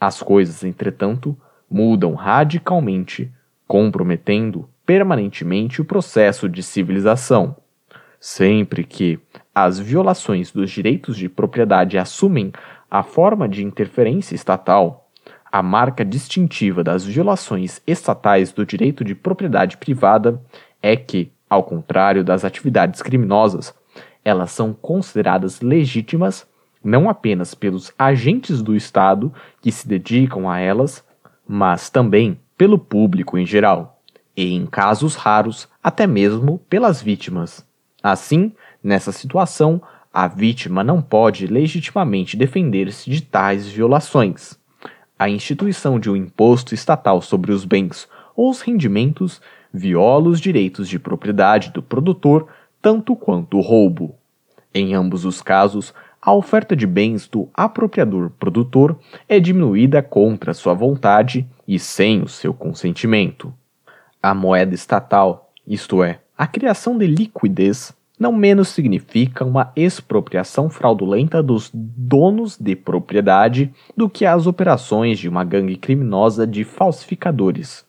[0.00, 1.36] As coisas, entretanto,
[1.70, 3.30] mudam radicalmente,
[3.68, 7.56] comprometendo permanentemente o processo de civilização.
[8.18, 9.20] Sempre que
[9.54, 12.52] as violações dos direitos de propriedade assumem
[12.90, 15.03] a forma de interferência estatal,
[15.54, 20.42] a marca distintiva das violações estatais do direito de propriedade privada
[20.82, 23.72] é que, ao contrário das atividades criminosas,
[24.24, 26.44] elas são consideradas legítimas
[26.82, 31.04] não apenas pelos agentes do Estado que se dedicam a elas,
[31.46, 34.02] mas também pelo público em geral,
[34.36, 37.64] e em casos raros, até mesmo pelas vítimas.
[38.02, 38.50] Assim,
[38.82, 39.80] nessa situação,
[40.12, 44.58] a vítima não pode legitimamente defender-se de tais violações
[45.24, 48.06] a instituição de um imposto estatal sobre os bens
[48.36, 49.40] ou os rendimentos
[49.72, 52.46] viola os direitos de propriedade do produtor
[52.82, 54.14] tanto quanto o roubo.
[54.74, 60.74] Em ambos os casos, a oferta de bens do apropriador produtor é diminuída contra sua
[60.74, 63.50] vontade e sem o seu consentimento.
[64.22, 67.94] A moeda estatal, isto é, a criação de liquidez,
[68.24, 75.28] não menos significa uma expropriação fraudulenta dos donos de propriedade do que as operações de
[75.28, 77.84] uma gangue criminosa de falsificadores.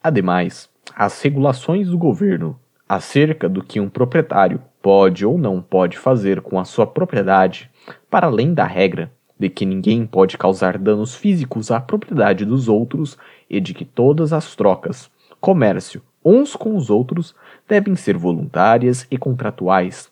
[0.00, 2.56] Ademais, as regulações do governo
[2.88, 7.68] acerca do que um proprietário pode ou não pode fazer com a sua propriedade,
[8.08, 13.18] para além da regra de que ninguém pode causar danos físicos à propriedade dos outros
[13.50, 17.34] e de que todas as trocas, comércio uns com os outros
[17.68, 20.10] devem ser voluntárias e contratuais,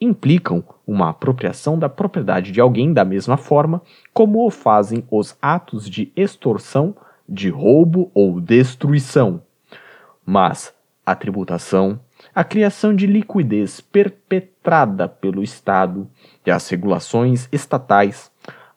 [0.00, 3.82] implicam uma apropriação da propriedade de alguém da mesma forma
[4.12, 6.94] como o fazem os atos de extorsão,
[7.28, 9.42] de roubo ou destruição.
[10.24, 10.74] Mas
[11.04, 11.98] a tributação,
[12.34, 16.08] a criação de liquidez perpetrada pelo Estado
[16.44, 18.30] e as regulações estatais,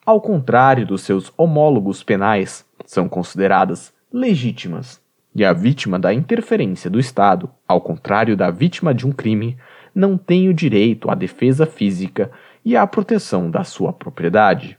[0.06, 5.03] ao contrário dos seus homólogos penais, são consideradas legítimas.
[5.36, 9.58] E a vítima da interferência do Estado, ao contrário da vítima de um crime,
[9.94, 12.32] não tem o direito à defesa física
[12.64, 14.78] e à proteção da sua propriedade.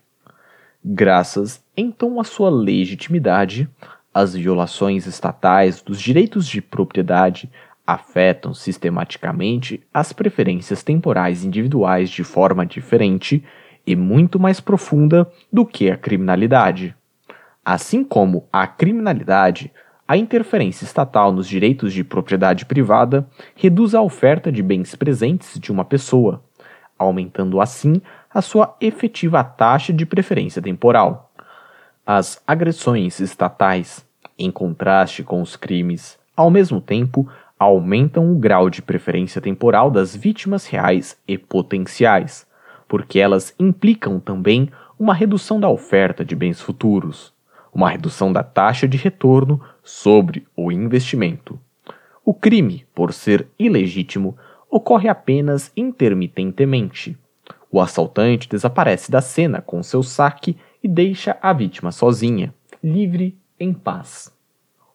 [0.85, 3.69] Graças, então, à sua legitimidade,
[4.13, 7.51] as violações estatais dos direitos de propriedade
[7.87, 13.45] afetam sistematicamente as preferências temporais individuais de forma diferente
[13.87, 16.95] e muito mais profunda do que a criminalidade.
[17.65, 19.73] Assim como a criminalidade
[20.07, 23.27] a interferência estatal nos direitos de propriedade privada
[23.57, 26.43] reduz a oferta de bens presentes de uma pessoa,
[26.99, 28.03] aumentando assim
[28.33, 31.33] a sua efetiva taxa de preferência temporal.
[32.05, 34.07] As agressões estatais,
[34.39, 37.27] em contraste com os crimes, ao mesmo tempo
[37.59, 42.47] aumentam o grau de preferência temporal das vítimas reais e potenciais,
[42.87, 47.33] porque elas implicam também uma redução da oferta de bens futuros
[47.75, 51.61] uma redução da taxa de retorno sobre o investimento.
[52.25, 54.37] O crime, por ser ilegítimo,
[54.71, 57.17] ocorre apenas intermitentemente.
[57.71, 63.73] O assaltante desaparece da cena com seu saque e deixa a vítima sozinha, livre, em
[63.73, 64.33] paz.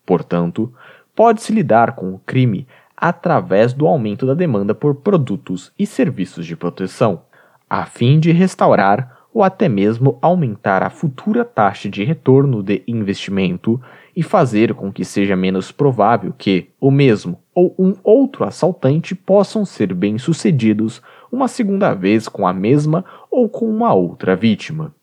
[0.06, 0.74] Portanto,
[1.16, 2.68] pode-se lidar com o crime
[2.98, 7.22] através do aumento da demanda por produtos e serviços de proteção,
[7.70, 13.80] a fim de restaurar ou até mesmo aumentar a futura taxa de retorno de investimento
[14.20, 19.64] e fazer com que seja menos provável que o mesmo ou um outro assaltante possam
[19.64, 21.02] ser bem-sucedidos
[21.32, 24.94] uma segunda vez com a mesma ou com uma outra vítima.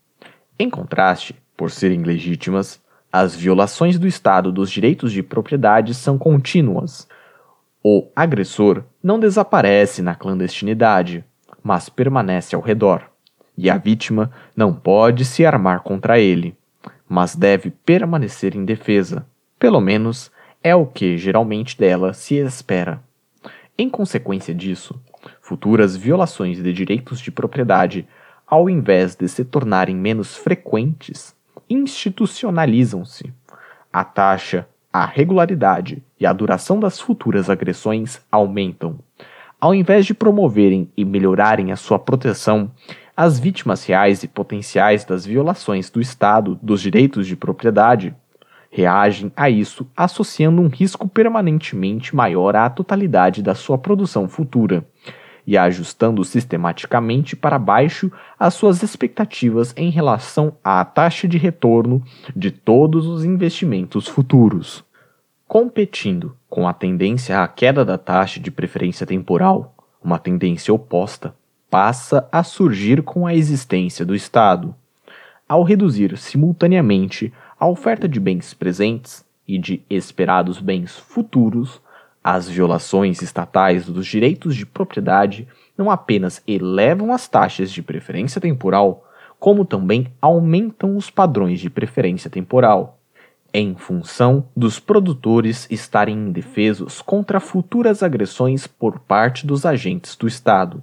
[0.59, 2.79] Em contraste, por serem legítimas,
[3.11, 7.09] as violações do Estado dos direitos de propriedade são contínuas.
[7.83, 11.25] O agressor não desaparece na clandestinidade,
[11.63, 13.09] mas permanece ao redor
[13.57, 16.55] e a vítima não pode se armar contra ele,
[17.09, 19.27] mas deve permanecer em defesa.
[19.59, 20.31] Pelo menos
[20.63, 23.03] é o que geralmente dela se espera.
[23.79, 24.99] Em consequência disso,
[25.41, 28.07] futuras violações de direitos de propriedade,
[28.47, 31.35] ao invés de se tornarem menos frequentes,
[31.69, 33.33] institucionalizam-se.
[33.93, 38.99] A taxa, a regularidade e a duração das futuras agressões aumentam.
[39.61, 42.71] Ao invés de promoverem e melhorarem a sua proteção,
[43.17, 48.15] as vítimas reais e potenciais das violações do Estado dos direitos de propriedade
[48.71, 54.85] reagem a isso associando um risco permanentemente maior à totalidade da sua produção futura
[55.47, 62.03] e ajustando sistematicamente para baixo as suas expectativas em relação à taxa de retorno
[62.35, 64.85] de todos os investimentos futuros.
[65.47, 71.33] Competindo com a tendência à queda da taxa de preferência temporal, uma tendência oposta,
[71.77, 74.75] passa a surgir com a existência do Estado.
[75.47, 81.79] Ao reduzir simultaneamente a oferta de bens presentes e de esperados bens futuros,
[82.25, 85.47] as violações estatais dos direitos de propriedade
[85.77, 89.07] não apenas elevam as taxas de preferência temporal,
[89.39, 92.99] como também aumentam os padrões de preferência temporal,
[93.53, 100.83] em função dos produtores estarem indefesos contra futuras agressões por parte dos agentes do Estado.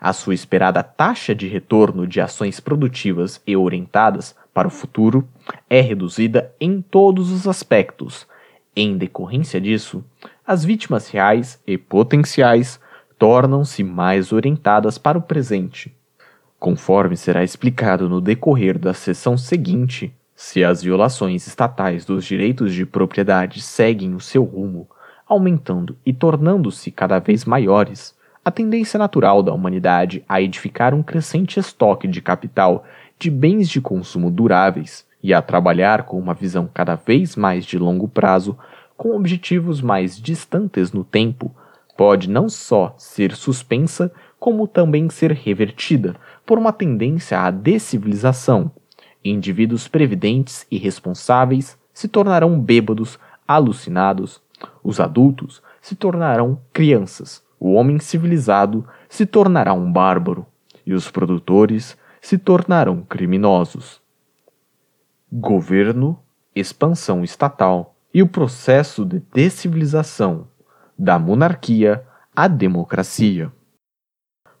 [0.00, 5.28] A sua esperada taxa de retorno de ações produtivas e orientadas para o futuro
[5.68, 8.26] é reduzida em todos os aspectos.
[8.74, 10.02] Em decorrência disso,
[10.46, 12.80] as vítimas reais e potenciais
[13.18, 15.94] tornam-se mais orientadas para o presente.
[16.58, 22.86] Conforme será explicado no decorrer da sessão seguinte, se as violações estatais dos direitos de
[22.86, 24.88] propriedade seguem o seu rumo,
[25.28, 31.60] aumentando e tornando-se cada vez maiores, a tendência natural da humanidade a edificar um crescente
[31.60, 32.84] estoque de capital
[33.18, 37.78] de bens de consumo duráveis e a trabalhar com uma visão cada vez mais de
[37.78, 38.56] longo prazo,
[38.96, 41.54] com objetivos mais distantes no tempo,
[41.98, 46.16] pode não só ser suspensa, como também ser revertida
[46.46, 48.70] por uma tendência à decivilização.
[49.22, 54.40] Indivíduos previdentes e responsáveis se tornarão bêbados, alucinados.
[54.82, 60.46] Os adultos se tornarão crianças o homem civilizado se tornará um bárbaro
[60.86, 64.00] e os produtores se tornarão criminosos.
[65.30, 66.18] Governo,
[66.56, 70.48] expansão estatal e o processo de decivilização
[70.98, 72.04] da monarquia
[72.34, 73.52] à democracia.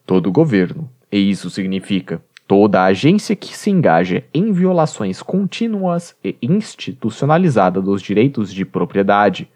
[0.06, 7.84] todo governo, e isso significa toda agência que se engaja em violações contínuas e institucionalizadas
[7.84, 9.48] dos direitos de propriedade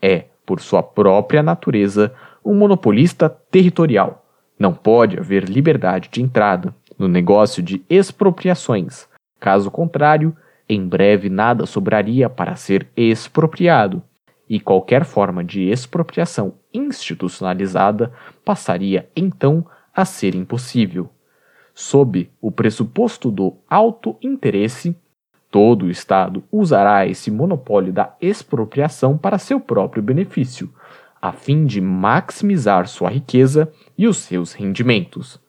[0.00, 2.14] é, por sua própria natureza,
[2.48, 4.24] um monopolista territorial.
[4.58, 9.06] Não pode haver liberdade de entrada no negócio de expropriações.
[9.38, 10.34] Caso contrário,
[10.66, 14.02] em breve nada sobraria para ser expropriado,
[14.48, 18.10] e qualquer forma de expropriação institucionalizada
[18.42, 21.10] passaria então a ser impossível.
[21.74, 24.96] Sob o pressuposto do alto interesse,
[25.50, 30.72] todo o Estado usará esse monopólio da expropriação para seu próprio benefício,
[31.20, 35.40] a fim de maximizar sua riqueza e os seus rendimentos.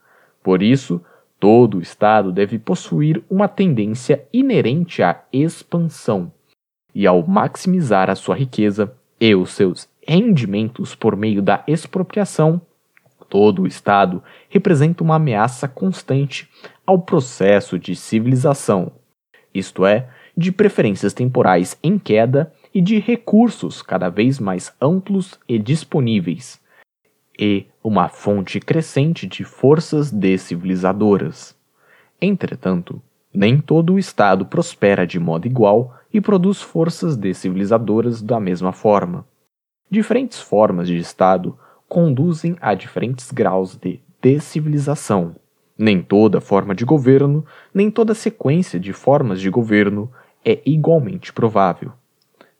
[0.44, 1.02] Por isso,
[1.40, 6.32] todo o Estado deve possuir uma tendência inerente à expansão,
[6.94, 12.62] e ao maximizar a sua riqueza e os seus rendimentos por meio da expropriação,
[13.30, 16.50] todo o Estado representa uma ameaça constante
[16.86, 18.92] ao processo de civilização,
[19.54, 25.58] isto é, de preferências temporais em queda e de recursos cada vez mais amplos e
[25.58, 26.62] disponíveis,
[27.38, 31.56] e uma fonte crescente de forças decivilizadoras.
[32.22, 33.02] Entretanto,
[33.34, 39.26] nem todo o Estado prospera de modo igual e produz forças decivilizadoras da mesma forma.
[39.90, 41.58] Diferentes formas de Estado
[41.88, 45.36] conduzem a diferentes graus de decivilização.
[45.78, 50.12] Nem toda forma de governo, nem toda sequência de formas de governo
[50.44, 51.94] é igualmente provável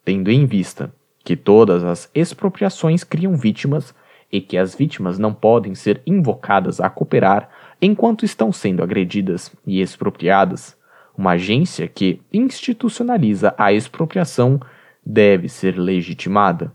[0.10, 0.92] tendo em vista
[1.24, 3.94] que todas as expropriações criam vítimas
[4.32, 7.48] e que as vítimas não podem ser invocadas a cooperar
[7.80, 10.76] enquanto estão sendo agredidas e expropriadas,
[11.16, 14.60] uma agência que institucionaliza a expropriação
[15.06, 16.74] deve ser legitimada.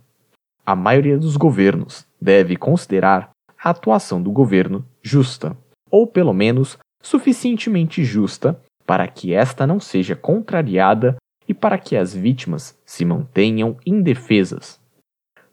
[0.65, 3.31] A maioria dos governos deve considerar
[3.61, 5.57] a atuação do governo justa,
[5.91, 11.17] ou pelo menos suficientemente justa para que esta não seja contrariada
[11.49, 14.81] e para que as vítimas se mantenham indefesas.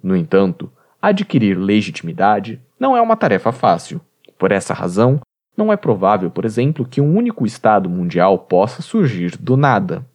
[0.01, 0.71] No entanto,
[1.01, 4.01] adquirir legitimidade não é uma tarefa fácil.
[4.37, 5.19] Por essa razão,
[5.55, 10.05] não é provável, por exemplo, que um único Estado mundial possa surgir do nada.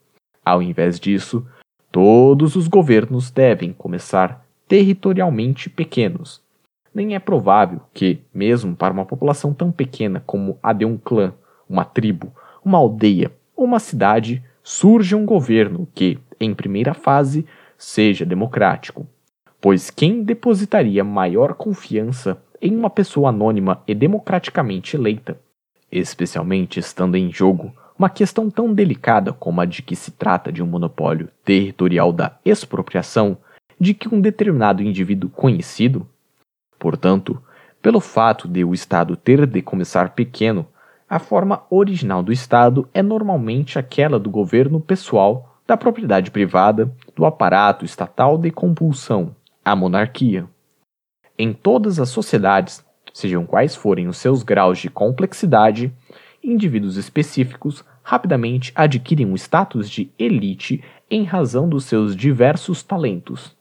[0.45, 1.47] Ao invés disso,
[1.93, 6.43] todos os governos devem começar territorialmente pequenos.
[6.95, 11.33] Nem é provável que, mesmo para uma população tão pequena como a de um clã,
[11.69, 12.33] uma tribo,
[12.65, 17.47] uma aldeia ou uma cidade, surja um governo que, em primeira fase,
[17.79, 19.07] seja democrático.
[19.61, 25.39] Pois quem depositaria maior confiança em uma pessoa anônima e democraticamente eleita,
[25.91, 30.61] especialmente estando em jogo uma questão tão delicada como a de que se trata de
[30.65, 33.39] um monopólio territorial da expropriação
[33.79, 36.09] de que um determinado indivíduo conhecido?
[36.77, 37.41] Portanto,
[37.81, 40.67] pelo fato de o Estado ter de começar pequeno
[41.09, 47.25] a forma original do Estado é normalmente aquela do governo pessoal, da propriedade privada, do
[47.25, 49.35] aparato estatal de compulsão,
[49.65, 50.47] a monarquia.
[51.39, 55.93] Em todas as sociedades, sejam quais forem os seus graus de complexidade,
[56.43, 63.57] indivíduos específicos rapidamente adquirem um status de elite em razão dos seus diversos talentos.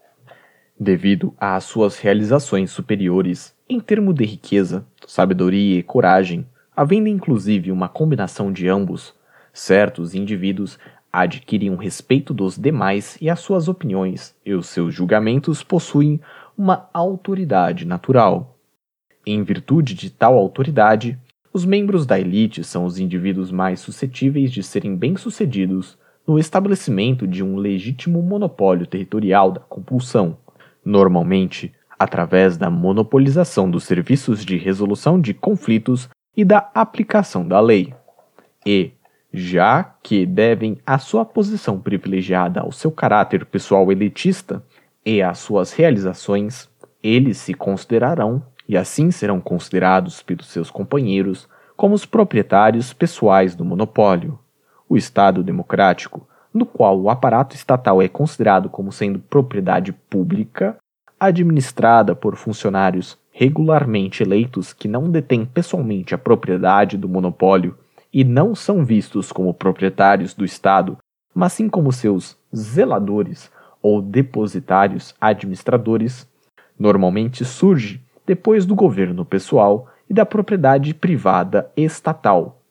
[0.79, 6.45] Devido às suas realizações superiores em termos de riqueza, sabedoria e coragem,
[6.76, 9.13] Havendo inclusive uma combinação de ambos,
[9.53, 10.78] certos indivíduos
[11.11, 16.19] adquirem o respeito dos demais e as suas opiniões e os seus julgamentos possuem
[16.57, 18.57] uma autoridade natural.
[19.26, 21.17] Em virtude de tal autoridade,
[21.53, 25.97] os membros da elite são os indivíduos mais suscetíveis de serem bem-sucedidos
[26.28, 30.38] no estabelecimento de um legítimo monopólio territorial da compulsão,
[30.84, 37.93] normalmente através da monopolização dos serviços de resolução de conflitos e da aplicação da lei.
[38.65, 38.91] E,
[39.33, 44.63] já que devem a sua posição privilegiada ao seu caráter pessoal elitista
[45.05, 46.69] e às suas realizações,
[47.03, 53.63] eles se considerarão, e assim serão considerados pelos seus companheiros, como os proprietários pessoais do
[53.63, 54.39] monopólio.
[54.89, 60.77] O Estado democrático, no qual o aparato estatal é considerado como sendo propriedade pública,
[61.19, 67.77] administrada por funcionários regularmente eleitos que não detêm pessoalmente a propriedade do monopólio
[68.13, 70.97] e não são vistos como proprietários do Estado,
[71.33, 76.25] mas sim como seus zeladores ou depositários administradores,
[76.79, 82.61] normalmente surge depois do governo pessoal e da propriedade privada estatal,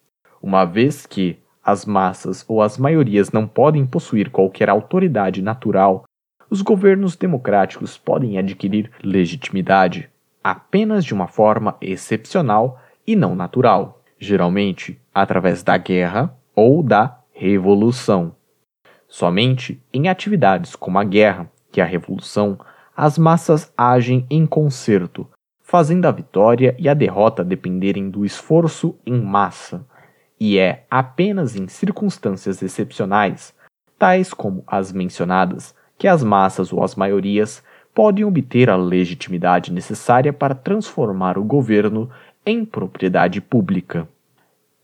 [0.42, 6.04] uma vez que as massas ou as maiorias não podem possuir qualquer autoridade natural,
[6.48, 10.08] os governos democráticos podem adquirir legitimidade
[10.44, 18.36] apenas de uma forma excepcional e não natural, geralmente através da guerra ou da revolução.
[19.08, 22.58] Somente em atividades como a guerra, que a revolução,
[22.94, 25.26] as massas agem em concerto,
[25.62, 29.86] fazendo a vitória e a derrota dependerem do esforço em massa,
[30.38, 33.54] e é apenas em circunstâncias excepcionais,
[33.98, 37.62] tais como as mencionadas, que as massas ou as maiorias
[37.94, 42.10] podem obter a legitimidade necessária para transformar o governo
[42.44, 44.08] em propriedade pública.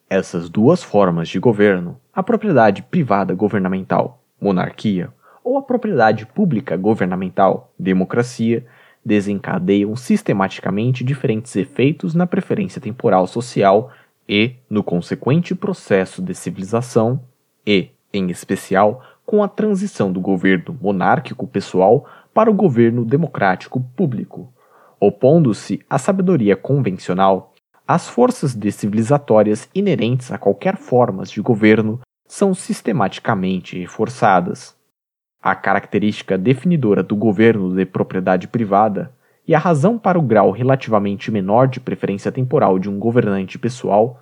[0.09, 7.73] Essas duas formas de governo, a propriedade privada governamental, monarquia, ou a propriedade pública governamental,
[7.79, 8.65] democracia,
[9.05, 13.91] desencadeiam sistematicamente diferentes efeitos na preferência temporal social
[14.29, 17.21] e no consequente processo de civilização
[17.67, 24.53] e, em especial, com a transição do governo monárquico pessoal para o governo democrático público,
[24.99, 27.53] opondo-se à sabedoria convencional,
[27.87, 34.77] as forças decivilizatórias inerentes a qualquer formas de governo são sistematicamente reforçadas.
[35.43, 39.13] A característica definidora do governo de propriedade privada
[39.49, 44.21] e a razão para o grau relativamente menor de preferência temporal de um governante pessoal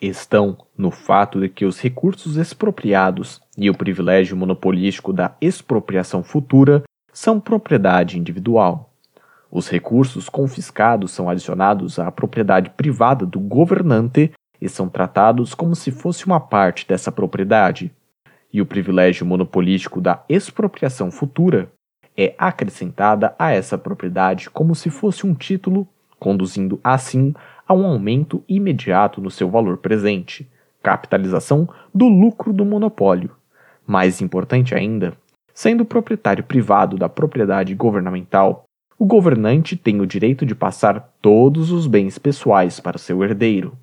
[0.00, 6.84] estão no fato de que os recursos expropriados e o privilégio monopolístico da expropriação futura
[7.12, 8.90] são propriedade individual.
[9.50, 15.90] Os recursos confiscados são adicionados à propriedade privada do governante e são tratados como se
[15.90, 17.90] fosse uma parte dessa propriedade.
[18.52, 21.70] E o privilégio monopolístico da expropriação futura
[22.16, 25.88] é acrescentada a essa propriedade como se fosse um título,
[26.18, 27.34] conduzindo assim
[27.66, 30.48] a um aumento imediato no seu valor presente,
[30.82, 33.30] capitalização do lucro do monopólio.
[33.86, 35.14] Mais importante ainda,
[35.54, 38.64] Sendo proprietário privado da propriedade governamental,
[38.98, 43.76] o governante tem o direito de passar todos os bens pessoais para seu herdeiro.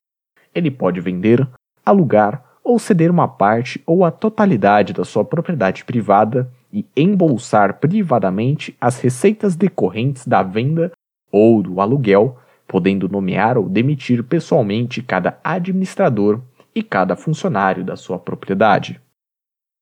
[0.53, 1.47] Ele pode vender,
[1.85, 8.75] alugar ou ceder uma parte ou a totalidade da sua propriedade privada e embolsar privadamente
[8.79, 10.91] as receitas decorrentes da venda
[11.31, 12.37] ou do aluguel,
[12.67, 16.41] podendo nomear ou demitir pessoalmente cada administrador
[16.75, 19.01] e cada funcionário da sua propriedade.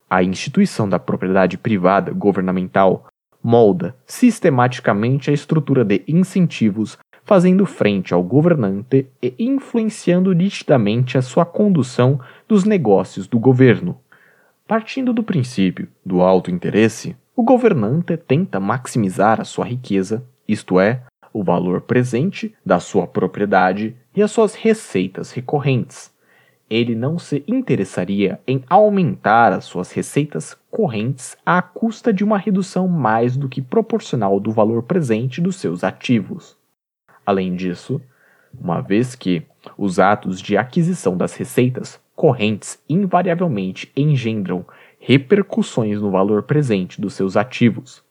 [0.10, 3.08] A instituição da propriedade privada governamental
[3.44, 11.46] molda sistematicamente a estrutura de incentivos, fazendo frente ao governante e influenciando nitidamente a sua
[11.46, 14.00] condução dos negócios do governo.
[14.68, 21.04] Partindo do princípio do alto interesse, o governante tenta maximizar a sua riqueza, isto é,
[21.34, 26.15] o valor presente da sua propriedade e as suas receitas recorrentes
[26.70, 32.88] ele não se interessaria em aumentar as suas receitas correntes à custa de uma redução
[32.88, 36.58] mais do que proporcional do valor presente dos seus ativos.
[37.26, 38.02] Além disso,
[38.60, 39.44] uma vez que
[39.78, 44.66] os atos de aquisição das receitas correntes invariavelmente engendram
[45.00, 48.04] repercussões no valor presente dos seus ativos,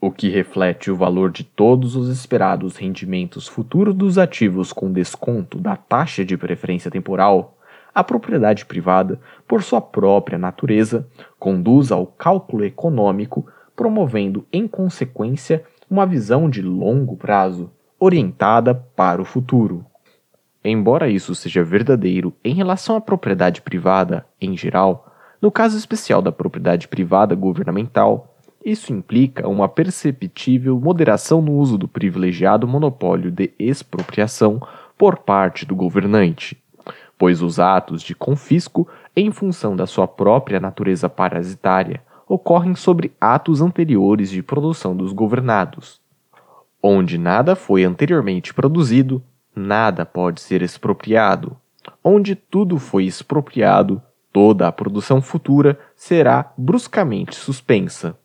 [0.00, 5.58] o que reflete o valor de todos os esperados rendimentos futuros dos ativos com desconto
[5.58, 7.56] da taxa de preferência temporal
[7.94, 11.06] a propriedade privada, por sua própria natureza,
[11.38, 19.24] conduz ao cálculo econômico, promovendo, em consequência, uma visão de longo prazo, orientada para o
[19.24, 19.84] futuro.
[20.64, 26.30] Embora isso seja verdadeiro em relação à propriedade privada em geral, no caso especial da
[26.30, 34.62] propriedade privada governamental, isso implica uma perceptível moderação no uso do privilegiado monopólio de expropriação
[34.96, 36.61] por parte do governante
[37.22, 43.60] pois os atos de confisco, em função da sua própria natureza parasitária, ocorrem sobre atos
[43.60, 46.00] anteriores de produção dos governados.
[46.82, 49.22] Onde nada foi anteriormente produzido,
[49.54, 51.56] nada pode ser expropriado.
[52.02, 54.02] Onde tudo foi expropriado,
[54.32, 58.18] toda a produção futura será bruscamente suspensa.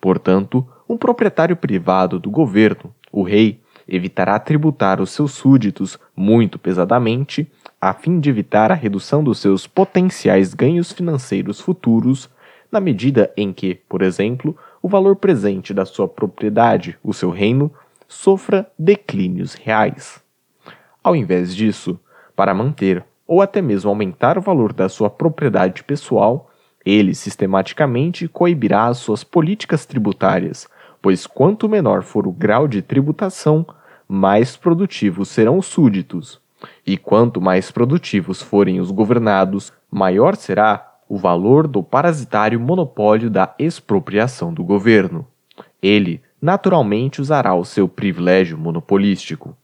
[0.00, 7.46] Portanto, um proprietário privado do governo, o rei, evitará tributar os seus súditos muito pesadamente
[7.80, 12.28] a fim de evitar a redução dos seus potenciais ganhos financeiros futuros,
[12.70, 17.72] na medida em que, por exemplo, o valor presente da sua propriedade, o seu reino,
[18.06, 20.20] sofra declínios reais.
[21.02, 21.98] Ao invés disso,
[22.34, 26.50] para manter ou até mesmo aumentar o valor da sua propriedade pessoal,
[26.84, 30.66] ele sistematicamente coibirá as suas políticas tributárias,
[31.02, 33.66] pois quanto menor for o grau de tributação,
[34.08, 36.40] mais produtivos serão os súditos,
[36.86, 43.54] e quanto mais produtivos forem os governados, maior será o valor do parasitário monopólio da
[43.58, 45.26] expropriação do governo.
[45.82, 49.56] Ele, naturalmente, usará o seu privilégio monopolístico.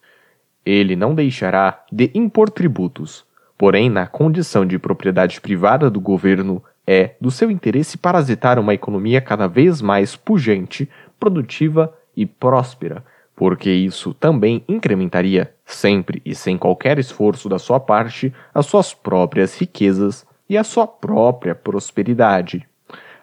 [0.66, 3.26] ele não deixará de impor tributos,
[3.58, 9.20] porém, na condição de propriedade privada do governo, é do seu interesse parasitar uma economia
[9.20, 10.88] cada vez mais pujante,
[11.20, 13.04] produtiva e próspera,
[13.36, 19.58] porque isso também incrementaria, sempre e sem qualquer esforço da sua parte, as suas próprias
[19.58, 22.66] riquezas e a sua própria prosperidade.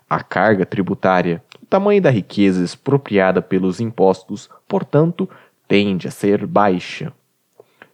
[0.09, 5.29] A carga tributária, o tamanho da riqueza expropriada pelos impostos, portanto,
[5.67, 7.13] tende a ser baixa.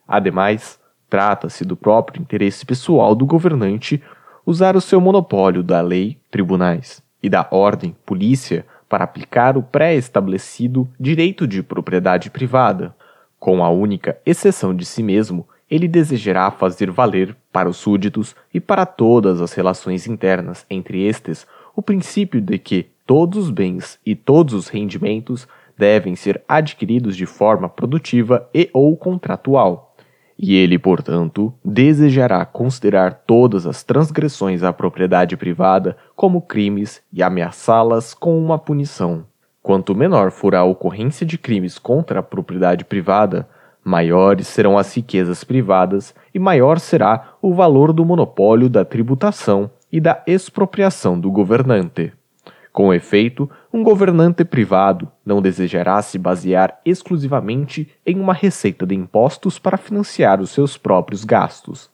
[0.07, 4.01] Ademais, trata-se do próprio interesse pessoal do governante
[4.45, 10.87] usar o seu monopólio da lei, tribunais e da ordem, polícia, para aplicar o pré-estabelecido
[10.99, 12.95] direito de propriedade privada.
[13.39, 18.59] Com a única exceção de si mesmo, ele desejará fazer valer para os súditos e
[18.59, 24.15] para todas as relações internas entre estes o princípio de que todos os bens e
[24.15, 29.86] todos os rendimentos devem ser adquiridos de forma produtiva e ou contratual
[30.39, 38.13] e ele, portanto, desejará considerar todas as transgressões à propriedade privada como crimes e ameaçá-las
[38.13, 39.25] com uma punição.
[39.63, 43.47] Quanto menor for a ocorrência de crimes contra a propriedade privada,
[43.83, 49.99] maiores serão as riquezas privadas e maior será o valor do monopólio da tributação e
[49.99, 52.13] da expropriação do governante.
[52.77, 59.57] Com efeito, um governante privado não desejará se basear exclusivamente em uma receita de impostos
[59.57, 61.89] para financiar os seus próprios gastos.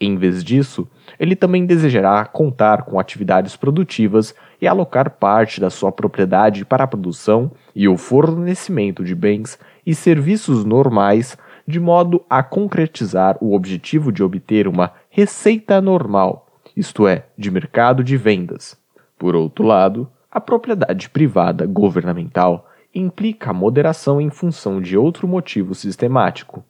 [0.00, 0.88] Em vez disso,
[1.20, 6.88] ele também desejará contar com atividades produtivas e alocar parte da sua propriedade para a
[6.88, 11.36] produção e o fornecimento de bens e serviços normais,
[11.68, 18.02] de modo a concretizar o objetivo de obter uma receita normal, isto é, de mercado
[18.02, 18.80] de vendas.
[19.18, 25.74] Por outro lado, a propriedade privada governamental implica a moderação em função de outro motivo
[25.74, 26.64] sistemático.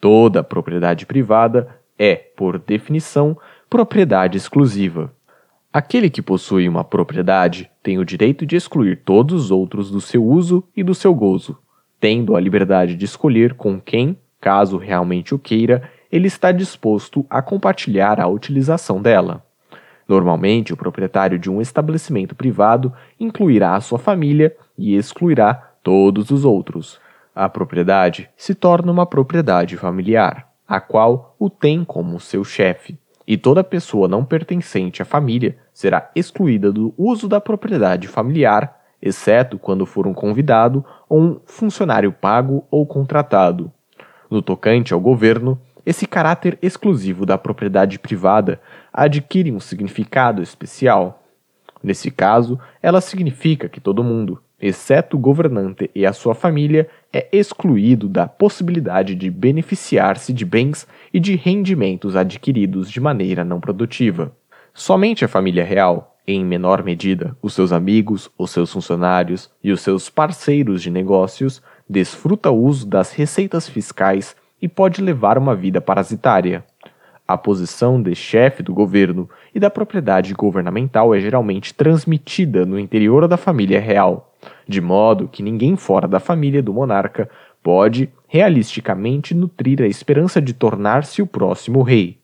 [0.00, 3.36] Toda propriedade privada é, por definição,
[3.68, 5.12] propriedade exclusiva.
[5.72, 10.24] Aquele que possui uma propriedade tem o direito de excluir todos os outros do seu
[10.24, 11.58] uso e do seu gozo,
[11.98, 17.42] tendo a liberdade de escolher com quem, caso realmente o queira, ele está disposto a
[17.42, 19.44] compartilhar a utilização dela.
[20.08, 26.46] Normalmente, o proprietário de um estabelecimento privado incluirá a sua família e excluirá todos os
[26.46, 26.98] outros.
[27.34, 33.36] A propriedade se torna uma propriedade familiar, a qual o tem como seu chefe, e
[33.36, 39.84] toda pessoa não pertencente à família será excluída do uso da propriedade familiar, exceto quando
[39.84, 43.70] for um convidado ou um funcionário pago ou contratado.
[44.30, 48.60] No tocante ao governo, esse caráter exclusivo da propriedade privada
[48.92, 51.22] adquire um significado especial.
[51.82, 57.26] Nesse caso, ela significa que todo mundo, exceto o governante e a sua família, é
[57.32, 64.30] excluído da possibilidade de beneficiar-se de bens e de rendimentos adquiridos de maneira não produtiva.
[64.74, 69.80] Somente a família real, em menor medida os seus amigos, os seus funcionários e os
[69.80, 75.80] seus parceiros de negócios, desfruta o uso das receitas fiscais e pode levar uma vida
[75.80, 76.64] parasitária.
[77.26, 83.28] A posição de chefe do governo e da propriedade governamental é geralmente transmitida no interior
[83.28, 84.34] da família real,
[84.66, 87.28] de modo que ninguém fora da família do monarca
[87.62, 92.18] pode realisticamente nutrir a esperança de tornar-se o próximo rei.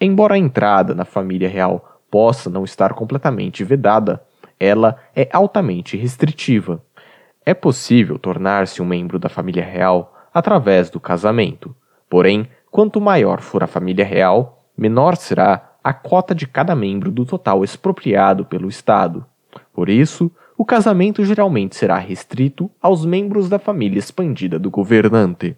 [0.00, 4.22] Embora a entrada na família real possa não estar completamente vedada,
[4.58, 6.82] ela é altamente restritiva.
[7.44, 11.74] É possível tornar-se um membro da família real através do casamento.
[12.08, 17.24] Porém, quanto maior for a família real, menor será a cota de cada membro do
[17.24, 19.24] total expropriado pelo Estado.
[19.72, 25.56] Por isso, o casamento geralmente será restrito aos membros da família expandida do governante.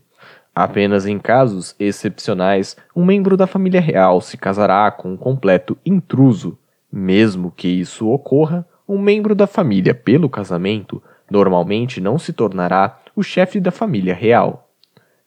[0.54, 6.56] Apenas em casos excepcionais, um membro da família real se casará com um completo intruso.
[6.90, 13.22] Mesmo que isso ocorra, um membro da família pelo casamento normalmente não se tornará o
[13.22, 14.63] chefe da família real.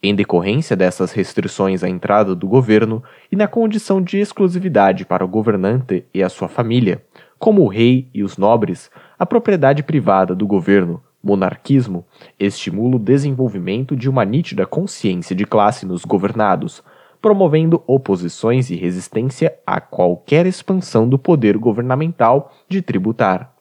[0.02, 5.28] Em decorrência dessas restrições à entrada do governo e na condição de exclusividade para o
[5.28, 7.04] governante e a sua família,
[7.40, 12.06] como o rei e os nobres, a propriedade privada do governo, monarquismo,
[12.40, 16.84] estimula o desenvolvimento de uma nítida consciência de classe nos governados,
[17.20, 23.52] promovendo oposições e resistência a qualquer expansão do poder governamental de tributar.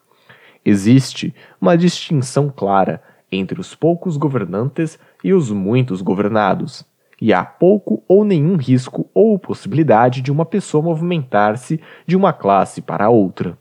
[0.63, 6.87] Existe uma distinção clara entre os poucos governantes e os muitos governados,
[7.21, 12.81] e há pouco ou nenhum risco ou possibilidade de uma pessoa movimentar-se de uma classe
[12.81, 13.59] para outra.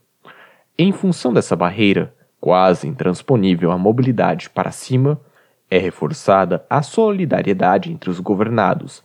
[0.77, 5.19] Em função dessa barreira, quase intransponível à mobilidade para cima,
[5.67, 9.03] É reforçada a solidariedade entre os governados,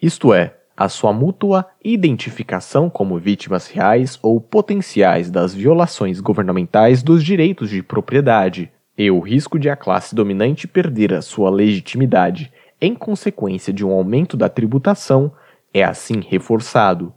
[0.00, 7.24] isto é, a sua mútua identificação como vítimas reais ou potenciais das violações governamentais dos
[7.24, 12.94] direitos de propriedade e o risco de a classe dominante perder a sua legitimidade em
[12.94, 15.32] consequência de um aumento da tributação
[15.72, 17.12] é assim reforçado.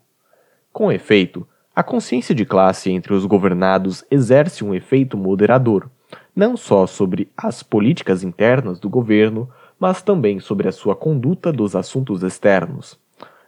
[0.71, 5.89] Com efeito, a consciência de classe entre os governados exerce um efeito moderador,
[6.36, 9.49] não só sobre as políticas internas do governo,
[9.80, 12.97] mas também sobre a sua conduta dos assuntos externos.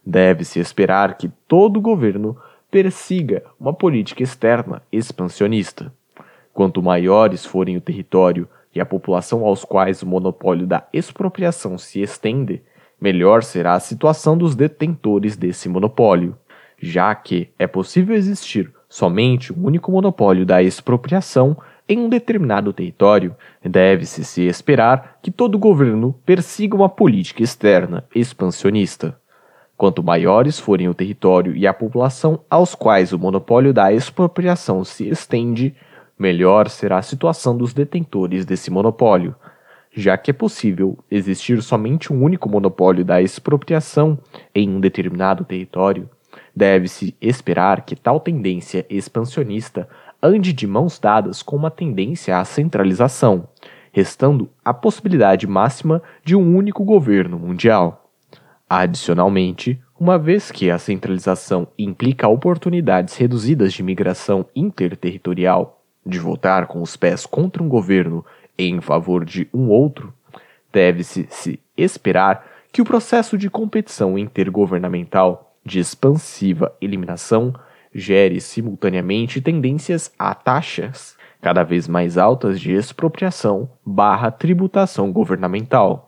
[0.06, 2.38] Deve-se esperar que todo governo
[2.70, 5.94] persiga uma política externa expansionista.
[6.58, 12.02] Quanto maiores forem o território e a população aos quais o monopólio da expropriação se
[12.02, 12.64] estende,
[13.00, 16.36] melhor será a situação dos detentores desse monopólio,
[16.82, 21.56] já que é possível existir somente um único monopólio da expropriação
[21.88, 29.16] em um determinado território, deve-se se esperar que todo governo persiga uma política externa expansionista.
[29.78, 35.08] Quanto maiores forem o território e a população aos quais o monopólio da expropriação se
[35.08, 35.76] estende,
[36.18, 39.36] melhor será a situação dos detentores desse monopólio,
[39.92, 44.18] já que é possível existir somente um único monopólio da expropriação
[44.54, 46.10] em um determinado território.
[46.56, 49.88] Deve-se esperar que tal tendência expansionista
[50.22, 53.48] ande de mãos dadas com uma tendência à centralização,
[53.92, 58.12] restando a possibilidade máxima de um único governo mundial.
[58.70, 65.77] Adicionalmente, uma vez que a centralização implica oportunidades reduzidas de migração interterritorial,
[66.08, 68.26] de votar com os pés contra um governo
[68.58, 70.14] em favor de um outro,
[70.72, 77.54] deve-se se esperar que o processo de competição intergovernamental de expansiva eliminação
[77.94, 86.08] gere simultaneamente tendências a taxas cada vez mais altas de expropriação barra tributação governamental.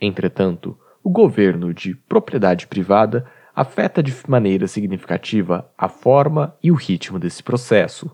[0.00, 7.18] Entretanto, o governo de propriedade privada afeta de maneira significativa a forma e o ritmo
[7.18, 8.10] desse processo.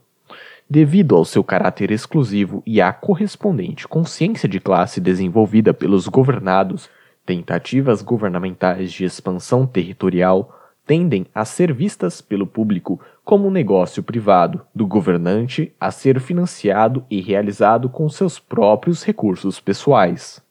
[0.68, 6.90] Devido ao seu caráter exclusivo e à correspondente consciência de classe desenvolvida pelos governados,
[7.24, 10.52] tentativas governamentais de expansão territorial
[10.84, 17.04] tendem a ser vistas pelo público como um negócio privado do governante a ser financiado
[17.08, 20.42] e realizado com seus próprios recursos pessoais.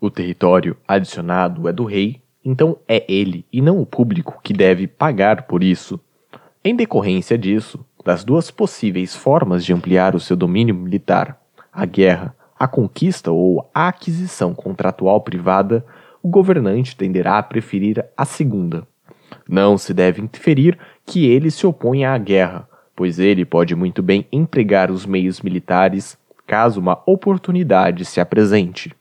[0.00, 4.86] O território adicionado é do rei, então é ele e não o público que deve
[4.86, 6.00] pagar por isso.
[6.62, 11.40] Em decorrência disso, das duas possíveis formas de ampliar o seu domínio militar,
[11.72, 15.84] a guerra, a conquista ou a aquisição contratual privada,
[16.22, 18.86] o governante tenderá a preferir a segunda.
[19.48, 24.26] Não se deve inferir que ele se oponha à guerra, pois ele pode muito bem
[24.30, 28.94] empregar os meios militares caso uma oportunidade se apresente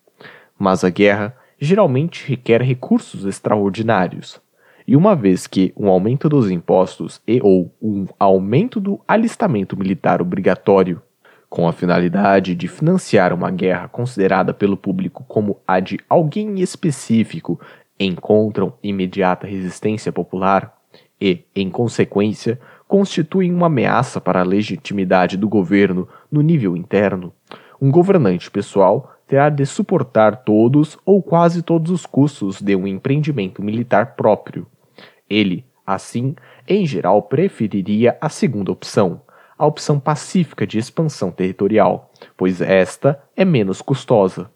[0.59, 4.41] mas a guerra geralmente requer recursos extraordinários.
[4.89, 10.19] E uma vez que um aumento dos impostos e ou um aumento do alistamento militar
[10.19, 10.99] obrigatório,
[11.47, 17.61] com a finalidade de financiar uma guerra considerada pelo público como a de alguém específico,
[17.99, 20.75] encontram imediata resistência popular
[21.21, 27.31] e, em consequência, constituem uma ameaça para a legitimidade do governo no nível interno,
[27.79, 33.61] um governante pessoal terá de suportar todos ou quase todos os custos de um empreendimento
[33.61, 34.65] militar próprio.
[35.29, 36.35] Ele, assim,
[36.67, 39.21] em geral preferiria a segunda opção,
[39.57, 44.49] a opção pacífica de expansão territorial, pois esta é menos custosa.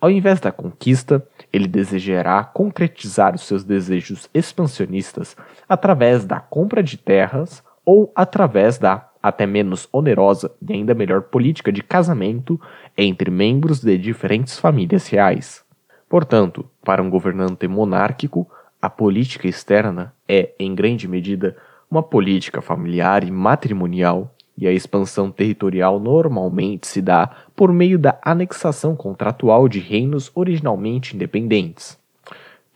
[0.00, 5.36] Ao invés da conquista, ele desejará concretizar os seus desejos expansionistas
[5.68, 11.72] através da compra de terras ou através da até menos onerosa e ainda melhor política
[11.72, 12.60] de casamento
[12.96, 15.64] entre membros de diferentes famílias reais.
[16.08, 18.48] Portanto, para um governante monárquico,
[18.80, 21.56] a política externa é, em grande medida,
[21.90, 28.18] uma política familiar e matrimonial, e a expansão territorial normalmente se dá por meio da
[28.22, 31.96] anexação contratual de reinos originalmente independentes.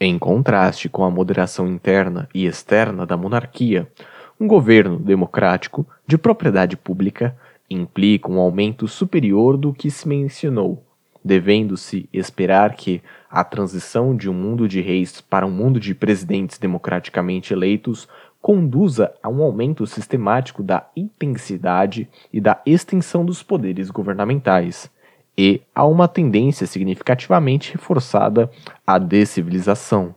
[0.00, 3.88] Em contraste com a moderação interna e externa da monarquia,
[4.38, 7.36] um governo democrático de propriedade pública
[7.68, 10.84] implica um aumento superior do que se mencionou,
[11.24, 16.58] devendo-se esperar que a transição de um mundo de reis para um mundo de presidentes
[16.58, 18.08] democraticamente eleitos
[18.40, 24.90] conduza a um aumento sistemático da intensidade e da extensão dos poderes governamentais
[25.38, 28.50] e a uma tendência significativamente reforçada
[28.86, 30.14] à descivilização.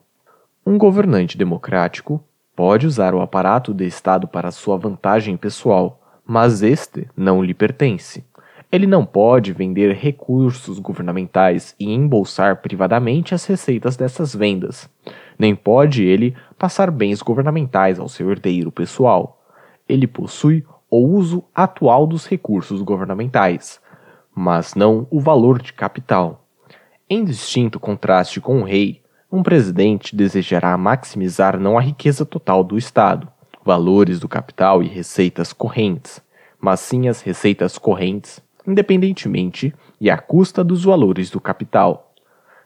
[0.66, 2.24] Um governante democrático
[2.56, 8.24] Pode usar o aparato de Estado para sua vantagem pessoal, mas este não lhe pertence.
[8.72, 14.90] Ele não pode vender recursos governamentais e embolsar privadamente as receitas dessas vendas.
[15.38, 19.42] Nem pode ele passar bens governamentais ao seu herdeiro pessoal.
[19.88, 23.80] Ele possui o uso atual dos recursos governamentais,
[24.34, 26.46] mas não o valor de capital.
[27.10, 29.02] Em distinto contraste com o rei,
[29.32, 33.28] um presidente desejará maximizar não a riqueza total do Estado,
[33.64, 36.22] valores do capital e receitas correntes,
[36.60, 42.14] mas sim as receitas correntes, independentemente e à custa dos valores do capital.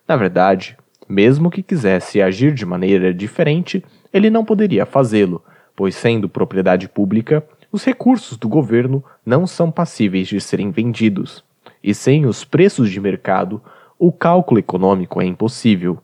[0.07, 0.77] Na verdade,
[1.07, 3.83] mesmo que quisesse agir de maneira diferente,
[4.13, 5.43] ele não poderia fazê-lo,
[5.75, 11.43] pois, sendo propriedade pública, os recursos do governo não são passíveis de serem vendidos,
[11.83, 13.61] e sem os preços de mercado,
[13.97, 15.99] o cálculo econômico é impossível.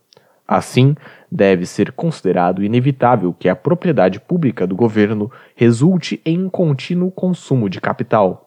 [0.48, 0.96] Assim,
[1.32, 7.68] deve ser considerado inevitável que a propriedade pública do governo resulte em um contínuo consumo
[7.68, 8.45] de capital,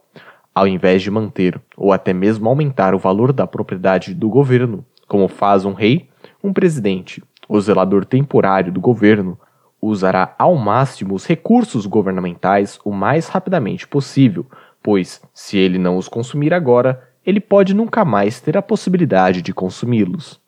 [0.59, 5.29] ao invés de manter ou até mesmo aumentar o valor da propriedade do governo, como
[5.29, 6.09] faz um rei,
[6.43, 9.39] um presidente, o zelador temporário do governo,
[9.81, 14.45] usará ao máximo os recursos governamentais o mais rapidamente possível,
[14.83, 19.55] pois, se ele não os consumir agora, ele pode nunca mais ter a possibilidade de
[19.55, 20.41] consumi-los.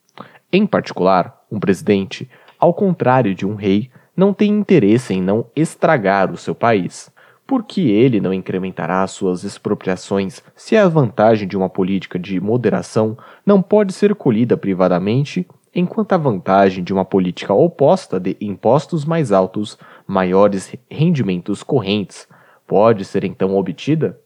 [0.52, 6.32] Em particular, um presidente, ao contrário de um rei, não tem interesse em não estragar
[6.32, 7.12] o seu país.
[7.50, 13.60] Porque ele não incrementará suas expropriações se a vantagem de uma política de moderação não
[13.60, 15.44] pode ser colhida privadamente,
[15.74, 19.76] enquanto a vantagem de uma política oposta de impostos mais altos,
[20.06, 22.28] maiores rendimentos correntes,
[22.68, 24.16] pode ser então obtida?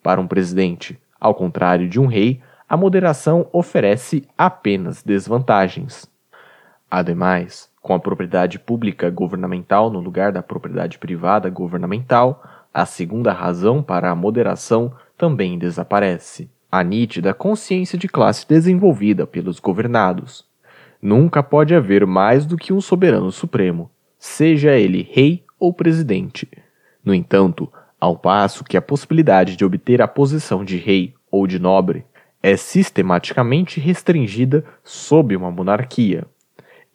[0.00, 6.08] Para um presidente, ao contrário de um rei, a moderação oferece apenas desvantagens.
[6.88, 12.42] Ademais, com a propriedade pública governamental no lugar da propriedade privada governamental,
[12.72, 16.48] a segunda razão para a moderação também desaparece.
[16.70, 20.44] A nítida consciência de classe desenvolvida pelos governados.
[21.02, 26.48] Nunca pode haver mais do que um soberano supremo, seja ele rei ou presidente.
[27.04, 31.58] No entanto, ao passo que a possibilidade de obter a posição de rei ou de
[31.58, 32.04] nobre
[32.42, 36.26] é sistematicamente restringida sob uma monarquia.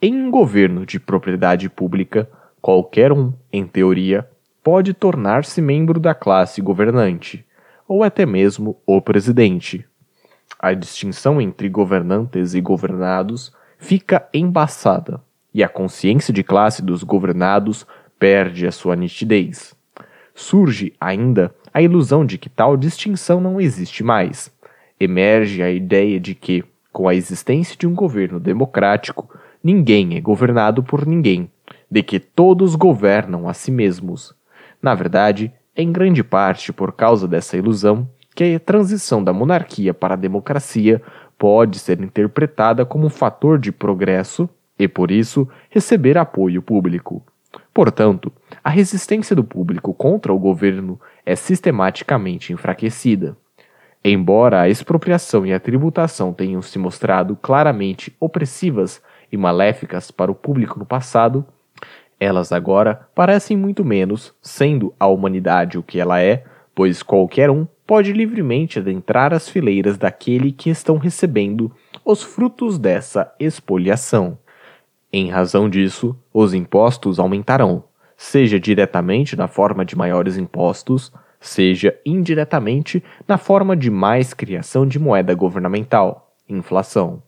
[0.02, 2.30] Em um governo de propriedade pública,
[2.62, 4.28] qualquer um, em teoria,
[4.66, 7.46] pode tornar-se membro da classe governante,
[7.88, 9.86] ou até mesmo o presidente.
[10.58, 15.22] A distinção entre governantes e governados fica embaçada,
[15.54, 17.86] e a consciência de classe dos governados
[18.18, 19.76] perde a sua nitidez.
[20.34, 24.52] Surge ainda a ilusão de que tal distinção não existe mais
[25.00, 29.30] emerge a ideia de que, com a existência de um governo democrático,
[29.64, 31.52] ninguém é governado por ninguém,
[31.92, 34.34] de que todos governam a si mesmos.
[34.86, 39.96] Na verdade, é em grande parte por causa dessa ilusão que a transição da monarquia
[39.96, 41.02] para a democracia
[41.40, 47.26] pode ser interpretada como um fator de progresso e, por isso, receber apoio público.
[47.74, 48.32] Portanto,
[48.64, 53.36] a resistência do público contra o governo é sistematicamente enfraquecida.
[54.04, 60.36] Embora a expropriação e a tributação tenham se mostrado claramente opressivas e maléficas para o
[60.36, 61.44] público no passado,
[62.26, 67.66] elas agora parecem muito menos, sendo a humanidade o que ela é, pois qualquer um
[67.88, 71.72] pode livremente adentrar as fileiras daquele que estão recebendo
[72.04, 74.38] os frutos dessa expoliação.
[75.14, 77.84] Em razão disso, os impostos aumentarão,
[78.18, 85.00] seja diretamente na forma de maiores impostos, seja indiretamente na forma de mais criação de
[85.00, 87.22] moeda governamental, inflação.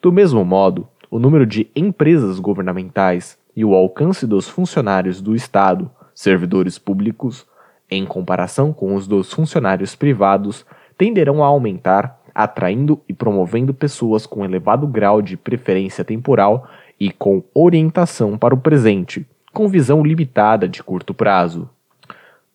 [0.00, 5.90] Do mesmo modo, o número de empresas governamentais e o alcance dos funcionários do Estado,
[6.14, 7.44] servidores públicos,
[7.90, 10.64] em comparação com os dos funcionários privados,
[10.96, 16.68] tenderão a aumentar, atraindo e promovendo pessoas com elevado grau de preferência temporal
[17.00, 21.68] e com orientação para o presente, com visão limitada de curto prazo.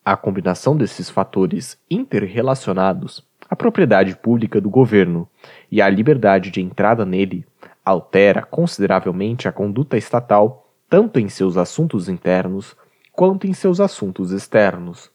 [0.02, 5.28] A combinação desses fatores interrelacionados, a propriedade pública do governo
[5.70, 7.44] e a liberdade de entrada nele,
[7.84, 10.63] altera consideravelmente a conduta estatal
[10.94, 12.76] tanto em seus assuntos internos
[13.10, 15.10] quanto em seus assuntos externos.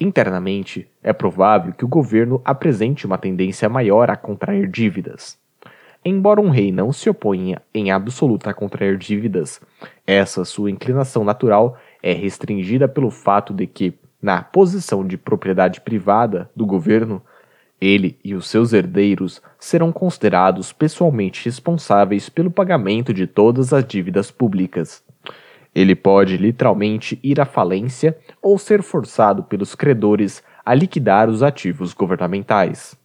[0.00, 5.36] Internamente, é provável que o governo apresente uma tendência maior a contrair dívidas.
[6.02, 9.60] Embora um rei não se oponha em absoluto a contrair dívidas,
[10.06, 13.92] essa sua inclinação natural é restringida pelo fato de que,
[14.22, 17.20] na posição de propriedade privada do governo,
[17.78, 24.30] ele e os seus herdeiros serão considerados pessoalmente responsáveis pelo pagamento de todas as dívidas
[24.30, 25.04] públicas.
[25.74, 31.92] Ele pode literalmente ir à falência ou ser forçado pelos credores a liquidar os ativos
[31.94, 32.96] governamentais.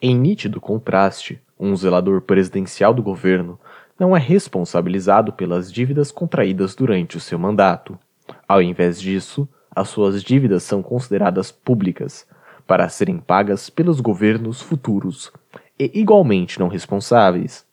[0.00, 3.58] Em nítido contraste, um zelador presidencial do governo
[3.98, 7.98] não é responsabilizado pelas dívidas contraídas durante o seu mandato.
[8.46, 12.26] Ao invés disso, as suas dívidas são consideradas públicas,
[12.66, 15.32] para serem pagas pelos governos futuros,
[15.78, 17.64] e igualmente não responsáveis.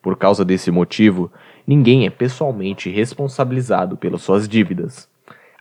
[0.00, 1.30] Por causa desse motivo,
[1.68, 5.06] ninguém é pessoalmente responsabilizado pelas suas dívidas.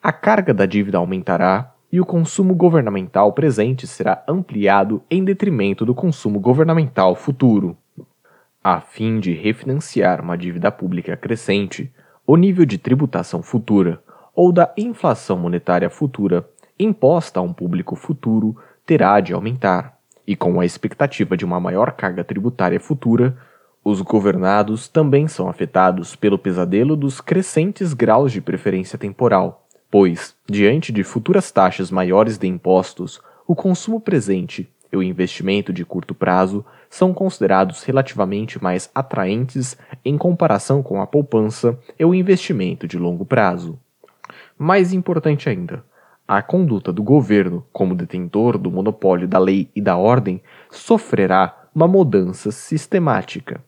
[0.01, 5.93] A carga da dívida aumentará e o consumo governamental presente será ampliado em detrimento do
[5.93, 7.75] consumo governamental futuro.
[8.63, 11.93] A fim de refinanciar uma dívida pública crescente,
[12.25, 14.01] o nível de tributação futura
[14.33, 16.47] ou da inflação monetária futura
[16.79, 18.55] imposta a um público futuro
[18.85, 23.35] terá de aumentar, e com a expectativa de uma maior carga tributária futura,
[23.89, 30.91] os governados também são afetados pelo pesadelo dos crescentes graus de preferência temporal, pois, diante
[30.91, 36.65] de futuras taxas maiores de impostos, o consumo presente e o investimento de curto prazo
[36.89, 43.25] são considerados relativamente mais atraentes em comparação com a poupança e o investimento de longo
[43.25, 43.79] prazo.
[44.59, 45.81] Mais importante ainda,
[46.27, 51.87] a conduta do governo, como detentor do monopólio da lei e da ordem, sofrerá uma
[51.87, 53.63] mudança sistemática.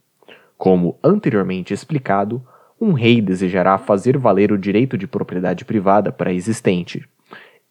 [0.59, 2.45] Como anteriormente explicado,
[2.81, 7.07] um rei desejará fazer valer o direito de propriedade privada pré-existente.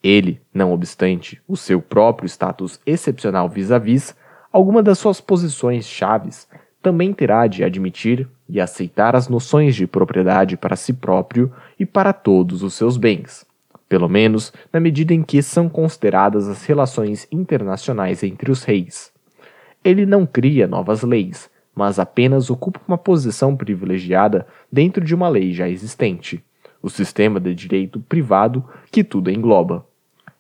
[0.03, 4.17] Ele, não obstante o seu próprio status excepcional vis-à-vis, -vis,
[4.51, 6.49] alguma das suas posições chaves,
[6.83, 12.15] também terá de admitir e aceitar as noções de propriedade para si próprio e para
[12.15, 13.47] todos os seus bens
[13.89, 19.11] pelo menos na medida em que são consideradas as relações internacionais entre os reis.
[19.83, 25.53] Ele não cria novas leis, mas apenas ocupa uma posição privilegiada dentro de uma lei
[25.53, 26.43] já existente,
[26.83, 29.87] o sistema de direito privado que tudo engloba.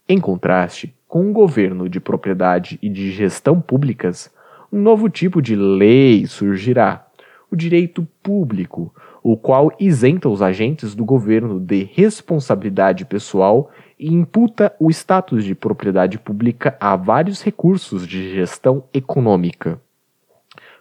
[0.08, 4.34] Em contraste com um governo de propriedade e de gestão públicas,
[4.72, 7.06] um novo tipo de lei surgirá,
[7.48, 14.74] o direito público, o qual isenta os agentes do governo de responsabilidade pessoal e imputa
[14.80, 19.80] o status de propriedade pública a vários recursos de gestão econômica.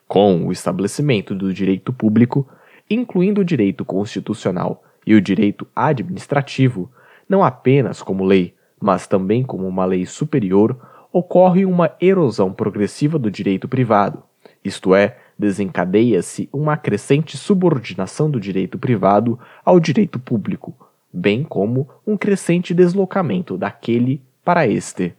[0.08, 2.48] Com o estabelecimento do direito público,
[2.90, 6.90] incluindo o direito constitucional e o direito administrativo,
[7.28, 10.78] não apenas como lei, mas também como uma lei superior,
[11.12, 14.24] ocorre uma erosão progressiva do direito privado,
[14.64, 20.76] isto é, desencadeia-se uma crescente subordinação do direito privado ao direito público,
[21.14, 25.14] bem como um crescente deslocamento daquele para este.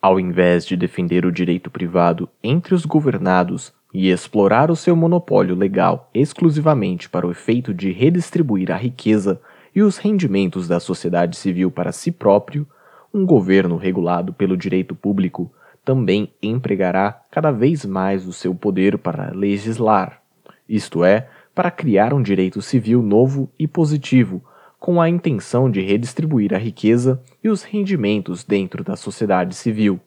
[0.00, 5.54] Ao invés de defender o direito privado entre os governados e explorar o seu monopólio
[5.54, 9.40] legal exclusivamente para o efeito de redistribuir a riqueza
[9.74, 12.66] e os rendimentos da sociedade civil para si próprio,
[13.12, 15.50] um governo regulado pelo direito público
[15.82, 20.20] também empregará cada vez mais o seu poder para legislar,
[20.68, 24.44] isto é, para criar um direito civil novo e positivo,
[24.78, 29.98] com a intenção de redistribuir a riqueza e os rendimentos dentro da sociedade civil.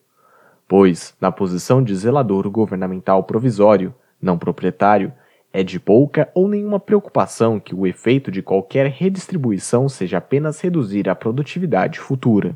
[0.70, 3.92] Pois, na posição de zelador governamental provisório,
[4.22, 5.12] não proprietário,
[5.52, 11.10] é de pouca ou nenhuma preocupação que o efeito de qualquer redistribuição seja apenas reduzir
[11.10, 12.56] a produtividade futura.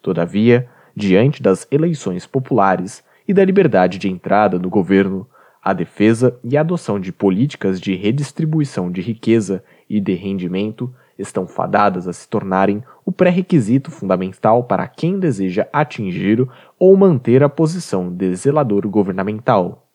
[0.00, 0.66] Todavia,
[0.96, 5.28] diante das eleições populares e da liberdade de entrada no governo,
[5.62, 11.46] a defesa e a adoção de políticas de redistribuição de riqueza e de rendimento estão
[11.46, 16.44] fadadas a se tornarem o pré-requisito fundamental para quem deseja atingir
[16.76, 19.86] ou manter a posição de zelador governamental.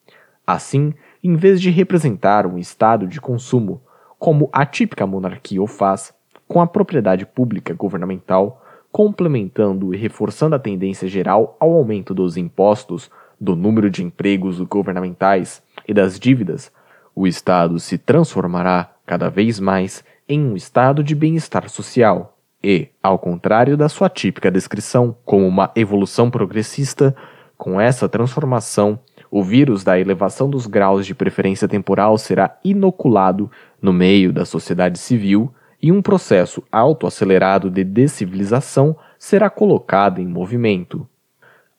[0.46, 3.82] Assim, em vez de representar um estado de consumo,
[4.18, 6.14] como a típica monarquia o faz,
[6.48, 13.10] com a propriedade pública governamental, complementando e reforçando a tendência geral ao aumento dos impostos,
[13.38, 16.72] do número de empregos governamentais e das dívidas,
[17.14, 22.31] o Estado se transformará cada vez mais em um estado de bem-estar social
[22.62, 27.14] e, ao contrário da sua típica descrição como uma evolução progressista,
[27.56, 28.98] com essa transformação,
[29.30, 34.98] o vírus da elevação dos graus de preferência temporal será inoculado no meio da sociedade
[34.98, 41.08] civil e um processo autoacelerado de descivilização será colocado em movimento.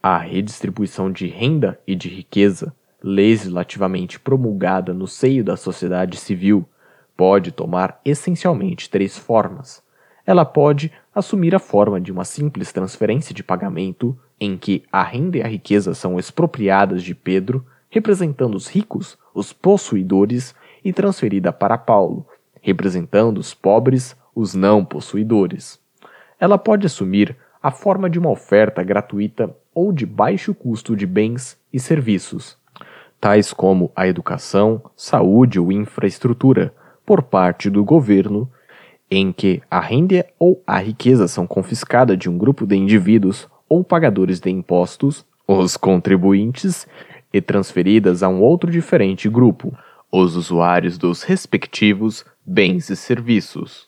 [0.02, 6.68] A redistribuição de renda e de riqueza, legislativamente promulgada no seio da sociedade civil,
[7.16, 9.84] pode tomar essencialmente três formas.
[10.26, 15.38] Ela pode assumir a forma de uma simples transferência de pagamento, em que a renda
[15.38, 21.78] e a riqueza são expropriadas de Pedro, representando os ricos, os possuidores, e transferida para
[21.78, 22.28] Paulo,
[22.62, 25.80] representando os pobres, os não possuidores.
[26.40, 31.58] Ela pode assumir a forma de uma oferta gratuita ou de baixo custo de bens
[31.72, 32.58] e serviços,
[33.20, 36.74] tais como a educação, saúde ou infraestrutura,
[37.06, 38.50] por parte do governo,
[39.16, 43.84] em que a renda ou a riqueza são confiscadas de um grupo de indivíduos ou
[43.84, 46.88] pagadores de impostos, os contribuintes,
[47.34, 49.76] e transferidas a um outro diferente grupo,
[50.12, 53.88] os usuários dos respectivos bens e serviços.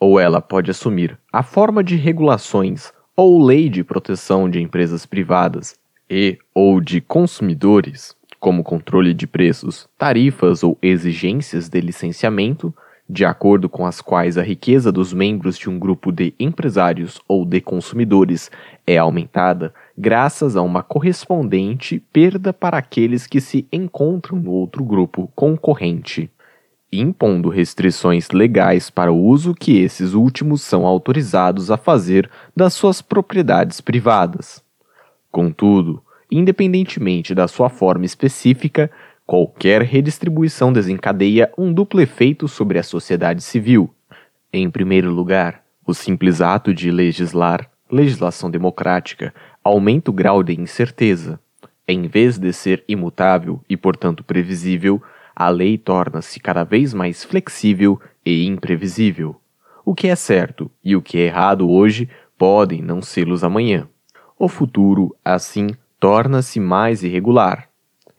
[0.00, 5.76] Ou ela pode assumir a forma de regulações ou lei de proteção de empresas privadas
[6.10, 12.74] e ou de consumidores, como controle de preços, tarifas ou exigências de licenciamento,
[13.12, 17.44] de acordo com as quais a riqueza dos membros de um grupo de empresários ou
[17.44, 18.50] de consumidores
[18.86, 25.30] é aumentada graças a uma correspondente perda para aqueles que se encontram no outro grupo
[25.36, 26.30] concorrente,
[26.90, 33.02] impondo restrições legais para o uso que esses últimos são autorizados a fazer das suas
[33.02, 34.64] propriedades privadas.
[35.30, 38.90] Contudo, independentemente da sua forma específica,
[39.32, 43.88] qualquer redistribuição desencadeia um duplo efeito sobre a sociedade civil.
[44.52, 49.32] Em primeiro lugar, o simples ato de legislar, legislação democrática,
[49.64, 51.40] aumenta o grau de incerteza.
[51.88, 55.02] Em vez de ser imutável e, portanto, previsível,
[55.34, 59.40] a lei torna-se cada vez mais flexível e imprevisível.
[59.82, 62.06] O que é certo e o que é errado hoje
[62.36, 63.88] podem não sê-los amanhã.
[64.38, 65.68] O futuro, assim,
[65.98, 67.71] torna-se mais irregular.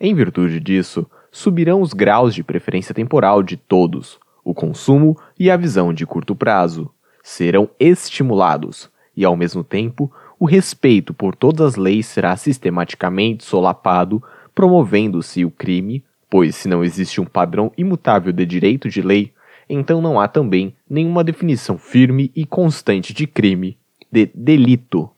[0.05, 5.55] Em virtude disso, subirão os graus de preferência temporal de todos, o consumo e a
[5.55, 6.91] visão de curto prazo.
[7.23, 14.21] Serão estimulados, e ao mesmo tempo, o respeito por todas as leis será sistematicamente solapado,
[14.53, 19.31] promovendo-se o crime, pois se não existe um padrão imutável de direito de lei,
[19.69, 23.77] então não há também nenhuma definição firme e constante de crime,
[24.11, 25.09] de delito.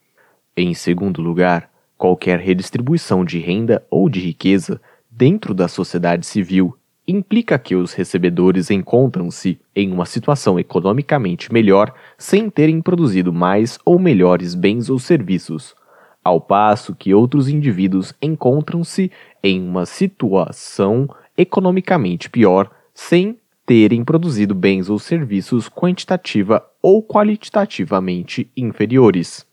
[0.55, 6.75] Em segundo lugar, qualquer redistribuição de renda ou de riqueza dentro da sociedade civil
[7.07, 13.99] implica que os recebedores encontram-se em uma situação economicamente melhor sem terem produzido mais ou
[13.99, 15.75] melhores bens ou serviços,
[16.23, 19.11] ao passo que outros indivíduos encontram-se
[19.43, 21.07] em uma situação
[21.37, 29.45] economicamente pior sem terem produzido bens ou serviços quantitativa ou qualitativamente inferiores.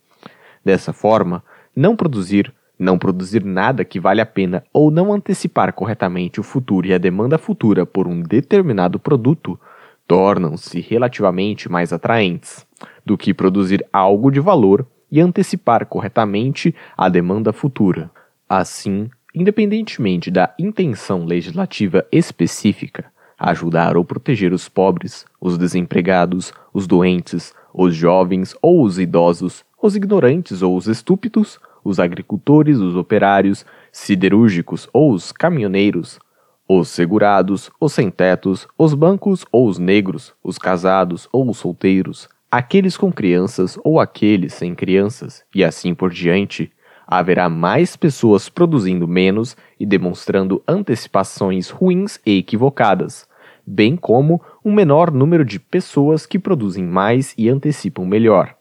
[0.64, 1.42] Dessa forma,
[1.74, 6.86] não produzir não produzir nada que vale a pena ou não antecipar corretamente o futuro
[6.86, 9.58] e a demanda futura por um determinado produto
[10.06, 12.66] tornam-se relativamente mais atraentes
[13.06, 18.10] do que produzir algo de valor e antecipar corretamente a demanda futura.
[18.48, 23.04] Assim, independentemente da intenção legislativa específica,
[23.38, 29.96] ajudar ou proteger os pobres, os desempregados, os doentes, os jovens ou os idosos, os
[29.96, 36.20] ignorantes ou os estúpidos, os agricultores, os operários, siderúrgicos ou os caminhoneiros,
[36.68, 42.96] os segurados, os sem-tetos, os bancos ou os negros, os casados ou os solteiros, aqueles
[42.96, 46.72] com crianças ou aqueles sem crianças, e assim por diante,
[47.04, 53.26] haverá mais pessoas produzindo menos e demonstrando antecipações ruins e equivocadas,
[53.66, 58.54] bem como um menor número de pessoas que produzem mais e antecipam melhor.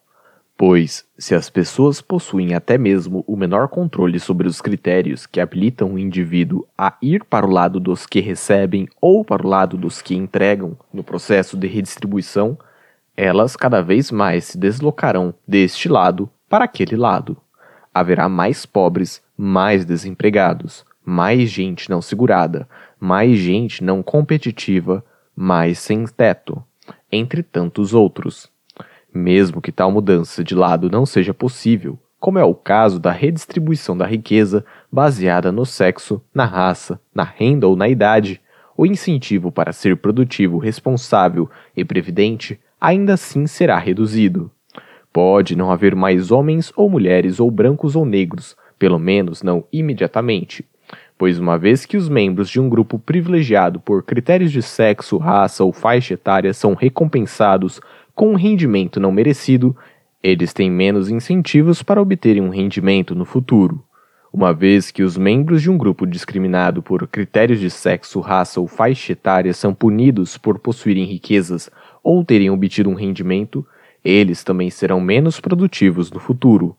[0.64, 5.94] Pois, se as pessoas possuem até mesmo o menor controle sobre os critérios que habilitam
[5.94, 10.04] o indivíduo a ir para o lado dos que recebem ou para o lado dos
[10.04, 12.56] que entregam no processo de redistribuição,
[13.18, 17.38] elas cada vez mais se deslocarão deste lado para aquele lado.
[17.92, 22.70] Haverá mais pobres, mais desempregados, mais gente não segurada,
[23.00, 25.04] mais gente não competitiva,
[25.36, 26.64] mais sem teto,
[27.12, 28.51] entre tantos outros.
[29.14, 33.98] Mesmo que tal mudança de lado não seja possível, como é o caso da redistribuição
[33.98, 38.40] da riqueza baseada no sexo, na raça, na renda ou na idade,
[38.78, 44.50] o incentivo para ser produtivo, responsável e previdente ainda assim será reduzido.
[45.12, 50.66] Pode não haver mais homens ou mulheres ou brancos ou negros, pelo menos não imediatamente,
[51.18, 55.64] pois uma vez que os membros de um grupo privilegiado por critérios de sexo, raça
[55.64, 57.80] ou faixa etária são recompensados
[58.16, 59.76] com um rendimento não merecido,
[60.22, 63.84] eles têm menos incentivos para obterem um rendimento no futuro.
[64.34, 68.68] Uma vez que os membros de um grupo discriminado por critérios de sexo, raça ou
[68.68, 71.70] faixa etária são punidos por possuírem riquezas
[72.02, 73.66] ou terem obtido um rendimento,
[74.04, 76.76] eles também serão menos produtivos no futuro.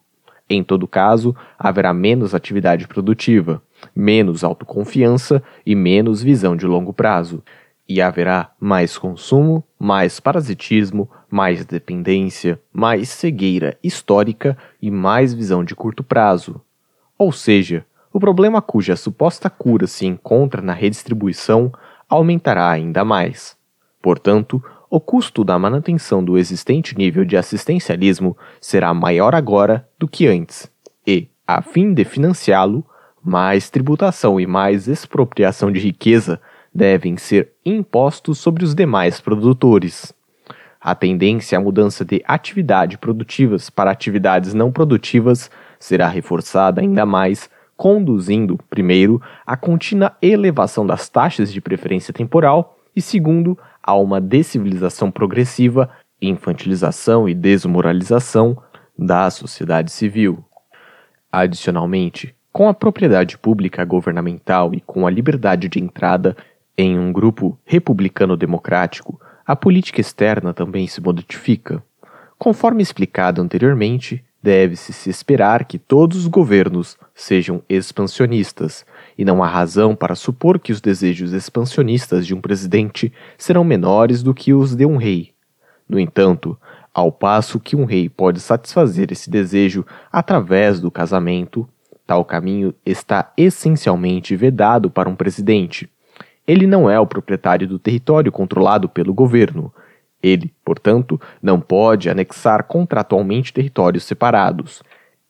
[0.49, 3.63] Em todo caso, haverá menos atividade produtiva,
[3.95, 7.43] menos autoconfiança e menos visão de longo prazo.
[7.89, 15.75] E haverá mais consumo, mais parasitismo, mais dependência, mais cegueira histórica e mais visão de
[15.75, 16.61] curto prazo.
[17.19, 21.73] Ou seja, o problema cuja suposta cura se encontra na redistribuição
[22.09, 23.57] aumentará ainda mais.
[24.01, 30.27] Portanto, o custo da manutenção do existente nível de assistencialismo será maior agora do que
[30.27, 30.71] antes,
[31.07, 32.85] e, a fim de financiá-lo,
[33.25, 36.39] mais tributação e mais expropriação de riqueza
[36.75, 40.13] devem ser impostos sobre os demais produtores.
[40.81, 47.49] A tendência à mudança de atividade produtivas para atividades não produtivas será reforçada ainda mais,
[47.77, 55.11] conduzindo, primeiro, à contínua elevação das taxas de preferência temporal e, segundo, a uma decivilização
[55.11, 55.89] progressiva,
[56.21, 58.57] infantilização e desmoralização
[58.99, 60.45] da sociedade civil.
[61.31, 66.37] Adicionalmente, com a propriedade pública governamental e com a liberdade de entrada
[66.77, 71.83] em um grupo republicano-democrático, a política externa também se modifica.
[72.39, 78.85] Conforme explicado anteriormente, deve-se se esperar que todos os governos sejam expansionistas,
[79.17, 84.23] e não há razão para supor que os desejos expansionistas de um presidente serão menores
[84.23, 85.33] do que os de um rei.
[85.89, 86.59] No entanto,
[86.93, 91.69] ao passo que um rei pode satisfazer esse desejo através do casamento,
[92.07, 95.89] tal caminho está essencialmente vedado para um presidente.
[96.53, 99.73] Ele não é o proprietário do território controlado pelo governo.
[100.23, 104.83] Ele, portanto, não pode anexar contratualmente territórios separados.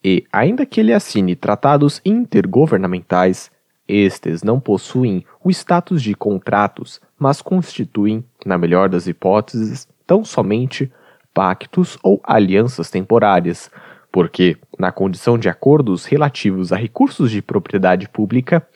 [0.03, 3.53] E, ainda que ele assine tratados intergovernamentais,
[3.87, 10.91] estes não possuem o status de contratos, mas constituem, na melhor das hipóteses, tão somente
[11.33, 13.71] pactos ou alianças temporárias,
[14.11, 18.67] porque, na condição de acordos relativos a recursos de propriedade pública,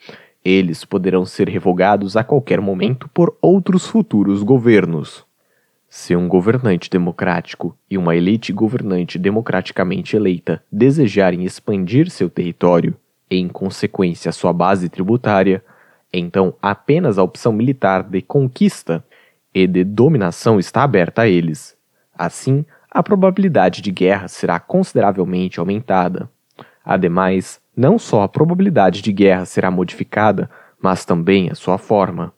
[0.47, 5.25] eles poderão ser revogados a qualquer momento por outros futuros governos.
[5.89, 12.95] Se um governante democrático e uma elite governante democraticamente eleita desejarem expandir seu território
[13.29, 15.61] em consequência sua base tributária,
[16.13, 19.03] então apenas a opção militar de conquista
[19.53, 21.75] e de dominação está aberta a eles.
[22.17, 26.29] Assim, a probabilidade de guerra será consideravelmente aumentada.
[26.85, 30.49] Ademais, não só a probabilidade de guerra será modificada,
[30.81, 32.33] mas também a sua forma.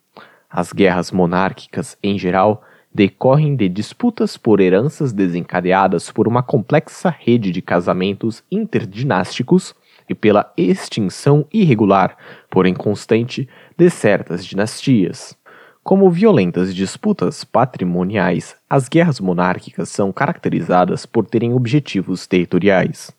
[0.49, 2.61] As guerras monárquicas, em geral,
[2.93, 9.73] decorrem de disputas por heranças desencadeadas por uma complexa rede de casamentos interdinásticos
[10.09, 12.17] e pela extinção irregular,
[12.49, 13.47] porém constante,
[13.77, 15.37] de certas dinastias.
[15.83, 23.17] Como violentas disputas patrimoniais, as guerras monárquicas são caracterizadas por terem objetivos territoriais.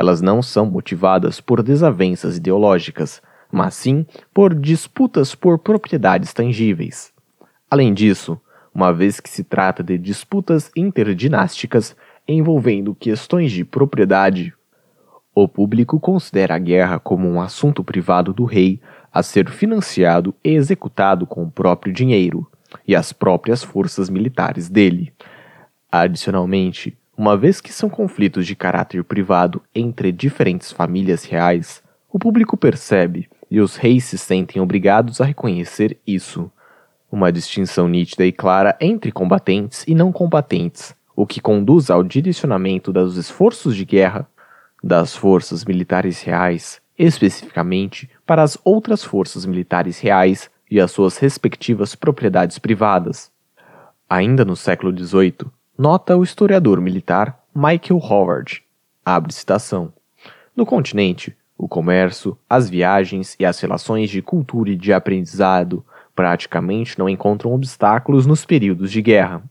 [0.00, 3.20] Elas não são motivadas por desavenças ideológicas,
[3.52, 7.12] mas sim por disputas por propriedades tangíveis.
[7.70, 8.40] Além disso,
[8.74, 11.94] uma vez que se trata de disputas interdinásticas
[12.26, 14.54] envolvendo questões de propriedade,
[15.34, 18.80] o público considera a guerra como um assunto privado do rei
[19.12, 22.50] a ser financiado e executado com o próprio dinheiro
[22.88, 25.12] e as próprias forças militares dele.
[25.92, 32.56] Adicionalmente, uma vez que são conflitos de caráter privado entre diferentes famílias reais, o público
[32.56, 36.50] percebe e os reis se sentem obrigados a reconhecer isso.
[37.12, 42.90] Uma distinção nítida e clara entre combatentes e não combatentes, o que conduz ao direcionamento
[42.90, 44.26] dos esforços de guerra
[44.82, 51.94] das forças militares reais, especificamente para as outras forças militares reais e as suas respectivas
[51.94, 53.30] propriedades privadas.
[54.08, 55.50] Ainda no século XVIII,
[55.80, 58.62] nota o historiador militar Michael Howard.
[59.02, 59.90] Abre citação.
[60.54, 65.82] No continente, o comércio, as viagens e as relações de cultura e de aprendizado
[66.14, 69.42] praticamente não encontram obstáculos nos períodos de guerra.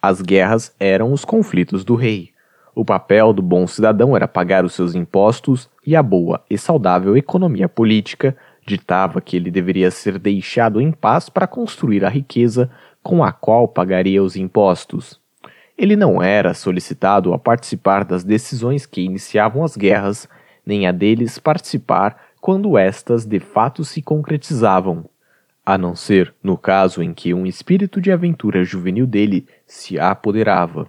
[0.00, 2.30] As guerras eram os conflitos do rei.
[2.74, 7.18] O papel do bom cidadão era pagar os seus impostos e a boa e saudável
[7.18, 8.34] economia política
[8.66, 12.70] ditava que ele deveria ser deixado em paz para construir a riqueza
[13.02, 15.20] com a qual pagaria os impostos.
[15.76, 20.28] Ele não era solicitado a participar das decisões que iniciavam as guerras,
[20.64, 25.04] nem a deles participar quando estas de fato se concretizavam,
[25.64, 30.88] a não ser no caso em que um espírito de aventura juvenil dele se apoderava.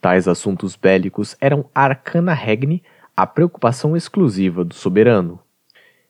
[0.00, 2.82] Tais assuntos bélicos eram arcana regni,
[3.16, 5.38] a preocupação exclusiva do soberano.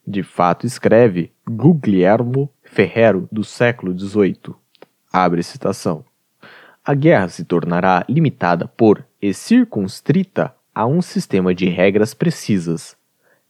[0.07, 4.55] De fato, escreve Guglielmo Ferrero, do século XVIII.
[5.13, 6.05] Abre citação.
[6.87, 12.95] A guerra se tornará limitada por e circunstrita a um sistema de regras precisas.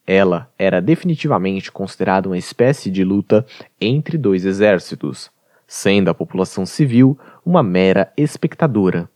[0.07, 3.45] Ela era definitivamente considerada uma espécie de luta
[3.81, 5.33] entre dois exércitos.
[5.67, 9.09] sendo a população civil uma mera espectadora.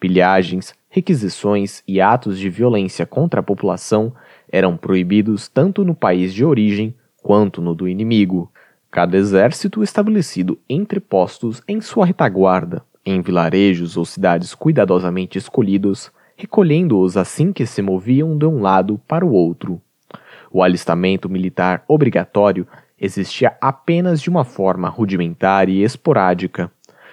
[0.00, 4.12] Pilhagens, requisições e atos de violência contra a população
[4.50, 8.50] eram proibidos tanto no país de origem quanto no do inimigo.
[8.90, 17.16] Cada exército estabelecido entre postos em sua retaguarda, em vilarejos ou cidades cuidadosamente escolhidos, recolhendo-os
[17.16, 19.80] assim que se moviam de um lado para o outro.
[20.50, 22.66] O alistamento militar obrigatório
[23.00, 26.70] existia apenas de uma forma rudimentar e esporádica.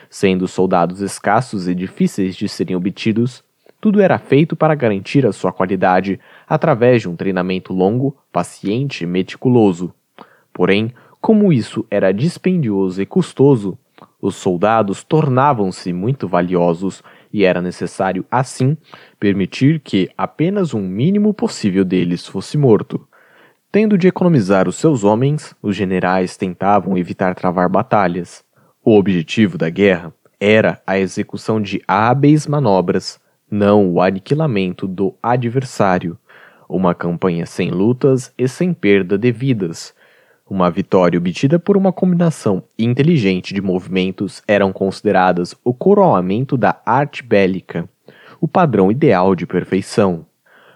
[0.09, 3.43] Sendo soldados escassos e difíceis de serem obtidos,
[3.79, 9.07] tudo era feito para garantir a sua qualidade através de um treinamento longo, paciente e
[9.07, 9.93] meticuloso.
[10.51, 13.77] Porém, como isso era dispendioso e custoso,
[14.21, 18.75] os soldados tornavam-se muito valiosos e era necessário, assim,
[19.19, 23.07] permitir que apenas um mínimo possível deles fosse morto.
[23.71, 28.43] Tendo de economizar os seus homens, os generais tentavam evitar travar batalhas.
[28.83, 33.19] O objetivo da guerra era a execução de hábeis manobras,
[33.51, 36.17] não o aniquilamento do adversário.
[36.69, 39.93] Uma campanha sem lutas e sem perda de vidas.
[40.49, 47.21] Uma vitória obtida por uma combinação inteligente de movimentos eram consideradas o coroamento da arte
[47.21, 47.89] bélica,
[48.39, 50.25] o padrão ideal de perfeição.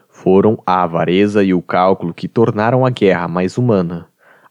[0.10, 4.08] Foram a avareza e o cálculo que tornaram a guerra mais humana.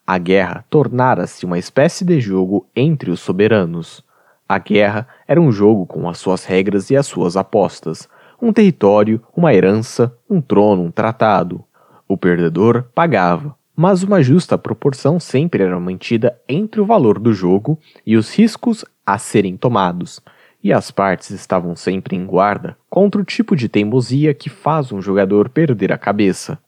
[0.07, 4.03] A guerra tornara-se uma espécie de jogo entre os soberanos.
[4.49, 8.09] A guerra era um jogo com as suas regras e as suas apostas,
[8.41, 11.63] um território, uma herança, um trono, um tratado.
[12.09, 17.79] O perdedor pagava, mas uma justa proporção sempre era mantida entre o valor do jogo
[18.05, 20.21] e os riscos a serem tomados
[20.63, 25.01] e as partes estavam sempre em guarda contra o tipo de teimosia que faz um
[25.01, 26.59] jogador perder a cabeça.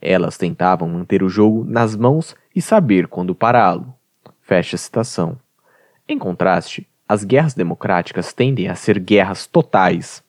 [0.00, 3.92] Elas tentavam manter o jogo nas mãos e saber quando pará-lo.
[4.40, 5.36] Fecha a citação.
[6.08, 10.24] Em contraste, as guerras democráticas tendem a ser guerras totais.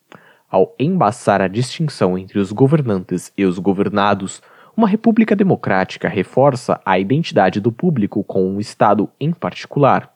[0.52, 4.42] Ao embaçar a distinção entre os governantes e os governados,
[4.76, 10.12] uma república democrática reforça a identidade do público com um Estado em particular.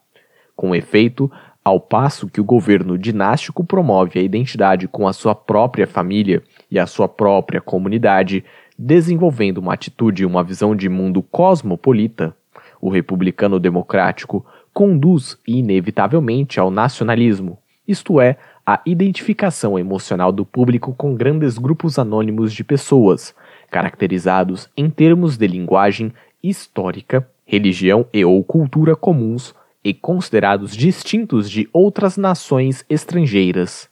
[0.55, 1.31] Com efeito,
[1.63, 6.77] ao passo que o governo dinástico promove a identidade com a sua própria família e
[6.77, 8.43] a sua própria comunidade,
[8.77, 12.35] desenvolvendo uma atitude e uma visão de mundo cosmopolita,
[12.81, 17.57] o republicano democrático conduz inevitavelmente ao nacionalismo,
[17.87, 23.33] isto é, a identificação emocional do público com grandes grupos anônimos de pessoas,
[23.69, 31.69] caracterizados em termos de linguagem histórica, religião e ou cultura comuns e considerados distintos de
[31.71, 33.89] outras nações estrangeiras.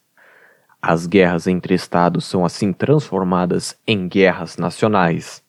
[0.81, 5.43] As guerras entre estados são assim transformadas em guerras nacionais,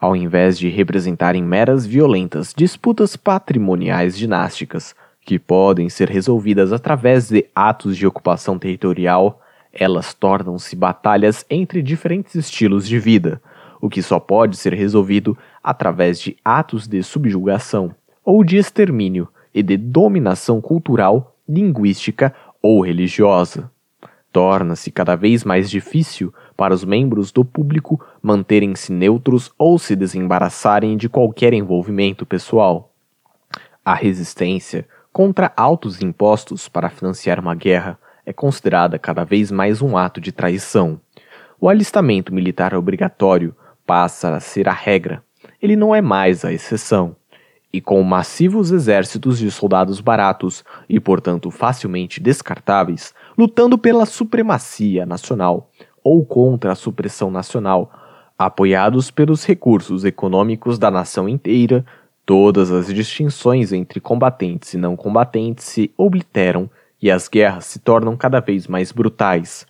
[0.00, 7.46] ao invés de representarem meras violentas disputas patrimoniais dinásticas, que podem ser resolvidas através de
[7.54, 9.40] atos de ocupação territorial,
[9.72, 13.40] elas tornam-se batalhas entre diferentes estilos de vida,
[13.80, 17.94] o que só pode ser resolvido através de atos de subjugação
[18.24, 23.70] ou de extermínio e de dominação cultural, linguística ou religiosa.
[24.32, 30.96] Torna-se cada vez mais difícil para os membros do público manterem-se neutros ou se desembaraçarem
[30.96, 32.92] de qualquer envolvimento pessoal.
[33.84, 39.96] A resistência contra altos impostos para financiar uma guerra é considerada cada vez mais um
[39.96, 41.00] ato de traição.
[41.60, 43.54] O alistamento militar obrigatório
[43.90, 45.20] passa a ser a regra,
[45.60, 47.16] ele não é mais a exceção.
[47.72, 55.72] E com massivos exércitos de soldados baratos e, portanto, facilmente descartáveis, lutando pela supremacia nacional
[56.04, 57.90] ou contra a supressão nacional,
[58.38, 61.84] apoiados pelos recursos econômicos da nação inteira,
[62.24, 66.70] todas as distinções entre combatentes e não combatentes se obliteram
[67.02, 69.66] e as guerras se tornam cada vez mais brutais,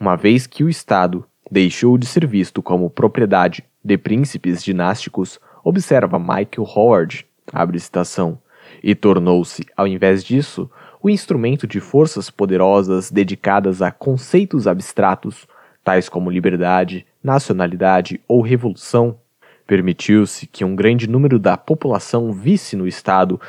[0.00, 6.18] uma vez que o Estado deixou de ser visto como propriedade de príncipes dinásticos, observa
[6.18, 8.40] Michael Howard abre citação,
[8.82, 10.68] e tornou-se, ao invés disso,
[11.00, 15.46] o instrumento de forças poderosas dedicadas a conceitos abstratos,
[15.84, 19.16] tais como liberdade, nacionalidade ou revolução,
[19.64, 23.40] permitiu-se que um grande número da população visse no Estado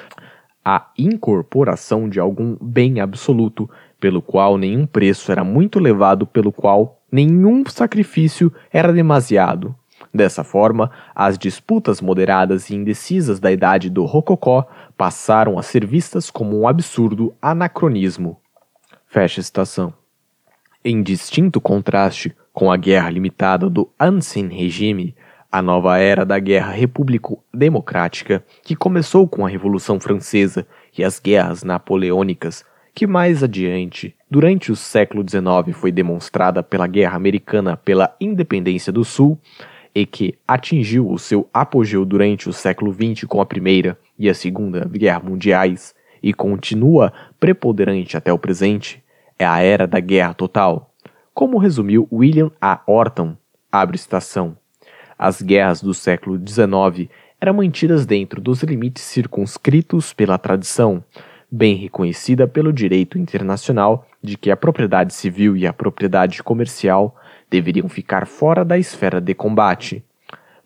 [0.64, 3.68] a incorporação de algum bem absoluto,
[4.06, 9.73] pelo qual nenhum preço era muito elevado, pelo qual nenhum sacrifício era demasiado,
[10.14, 16.30] Dessa forma, as disputas moderadas e indecisas da idade do Rococó passaram a ser vistas
[16.30, 18.40] como um absurdo anacronismo.
[19.07, 19.91] Fecha citação.
[20.84, 25.15] Em distinto contraste com a guerra limitada do Ancien Regime,
[25.52, 31.64] A nova era da Guerra Repúblico-Democrática, que começou com a Revolução Francesa e as guerras
[31.64, 32.64] napoleônicas,
[32.95, 39.03] que mais adiante, durante o século XIX, foi demonstrada pela Guerra Americana pela Independência do
[39.03, 39.38] Sul,
[39.93, 44.34] e que atingiu o seu apogeu durante o século XX com a Primeira e a
[44.34, 45.93] Segunda Guerra Mundiais
[46.23, 49.03] e continua preponderante até o presente,
[49.38, 50.93] é a era da guerra total.
[51.34, 52.81] Como resumiu William A.
[52.88, 53.35] Orton,
[53.69, 54.57] abre citação,
[55.19, 57.09] as guerras do século XIX
[57.39, 61.03] eram mantidas dentro dos limites circunscritos pela tradição,
[61.51, 67.15] bem reconhecida pelo direito internacional de que a propriedade civil e a propriedade comercial
[67.49, 70.03] deveriam ficar fora da esfera de combate.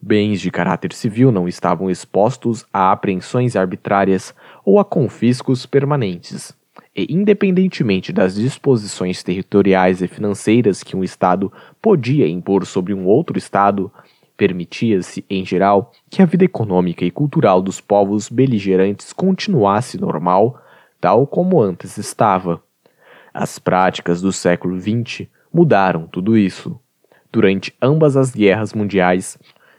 [0.01, 4.34] Bens de caráter civil não estavam expostos a apreensões arbitrárias
[4.64, 6.57] ou a confiscos permanentes.
[6.95, 11.51] E, independentemente das disposições territoriais e financeiras que um Estado
[11.81, 13.91] podia impor sobre um outro Estado,
[14.38, 20.61] permitia-se, em geral, que a vida econômica e cultural dos povos beligerantes continuasse normal,
[20.99, 22.61] tal como antes estava.
[23.34, 26.80] As práticas do século XX mudaram tudo isso.
[27.31, 29.38] Durante ambas as guerras mundiais,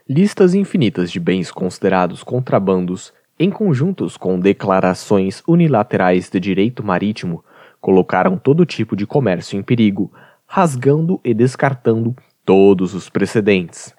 [0.08, 7.44] listas infinitas de bens considerados contrabandos, em conjuntos com declarações unilaterais de direito marítimo,
[7.80, 10.12] colocaram todo tipo de comércio em perigo,
[10.46, 12.14] rasgando e descartando
[12.44, 13.94] todos os precedentes.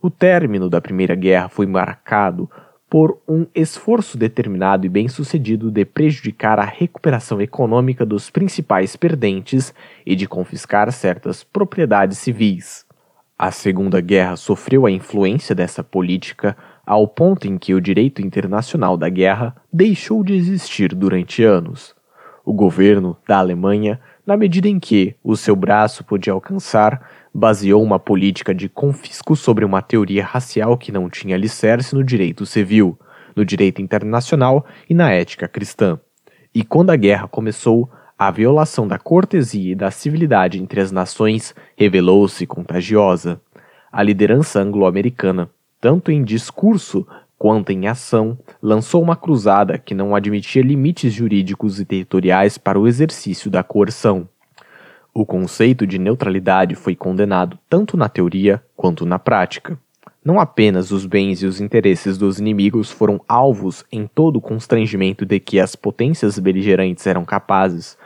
[0.00, 2.50] O término da Primeira Guerra foi marcado
[2.94, 9.74] por um esforço determinado e bem-sucedido de prejudicar a recuperação econômica dos principais perdentes
[10.06, 12.86] e de confiscar certas propriedades civis.
[13.36, 16.56] A Segunda Guerra sofreu a influência dessa política
[16.86, 21.96] ao ponto em que o direito internacional da guerra deixou de existir durante anos.
[22.44, 27.98] O governo da Alemanha, na medida em que o seu braço podia alcançar, baseou uma
[27.98, 32.98] política de confisco sobre uma teoria racial que não tinha alicerce no direito civil,
[33.36, 35.98] no direito internacional e na ética cristã.
[36.54, 41.54] E quando a guerra começou, a violação da cortesia e da civilidade entre as nações
[41.76, 43.40] revelou-se contagiosa.
[43.90, 47.06] A liderança anglo-americana, tanto em discurso
[47.38, 52.86] quanto em ação, lançou uma cruzada que não admitia limites jurídicos e territoriais para o
[52.86, 54.28] exercício da coerção.
[55.12, 59.78] O conceito de neutralidade foi condenado tanto na teoria quanto na prática.
[60.24, 65.26] Não apenas os bens e os interesses dos inimigos foram alvos em todo o constrangimento
[65.26, 67.96] de que as potências beligerantes eram capazes,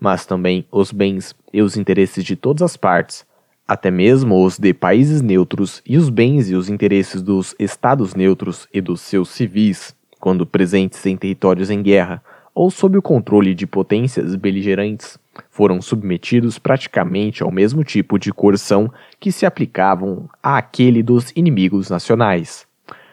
[0.00, 3.24] mas também os bens e os interesses de todas as partes,
[3.68, 8.66] até mesmo os de países neutros e os bens e os interesses dos estados neutros
[8.72, 12.22] e dos seus civis, quando presentes em territórios em guerra
[12.54, 15.18] ou sob o controle de potências beligerantes
[15.50, 18.90] foram submetidos praticamente ao mesmo tipo de coerção
[19.20, 22.66] que se aplicavam àquele dos inimigos nacionais.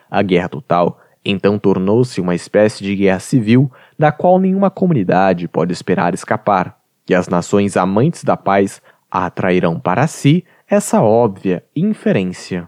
[0.09, 5.73] A guerra total então tornou-se uma espécie de guerra civil da qual nenhuma comunidade pode
[5.73, 6.77] esperar escapar,
[7.07, 12.67] e as nações amantes da paz atrairão para si essa óbvia inferência.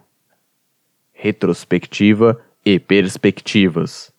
[1.13, 4.13] Retrospectiva e perspectivas.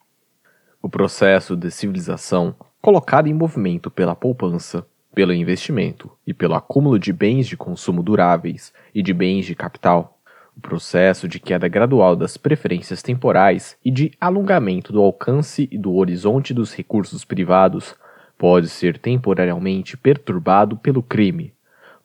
[0.83, 7.13] O processo de civilização, colocado em movimento pela poupança, pelo investimento e pelo acúmulo de
[7.13, 10.19] bens de consumo duráveis e de bens de capital,
[10.57, 15.95] o processo de queda gradual das preferências temporais e de alongamento do alcance e do
[15.95, 17.95] horizonte dos recursos privados
[18.37, 21.53] pode ser temporariamente perturbado pelo crime.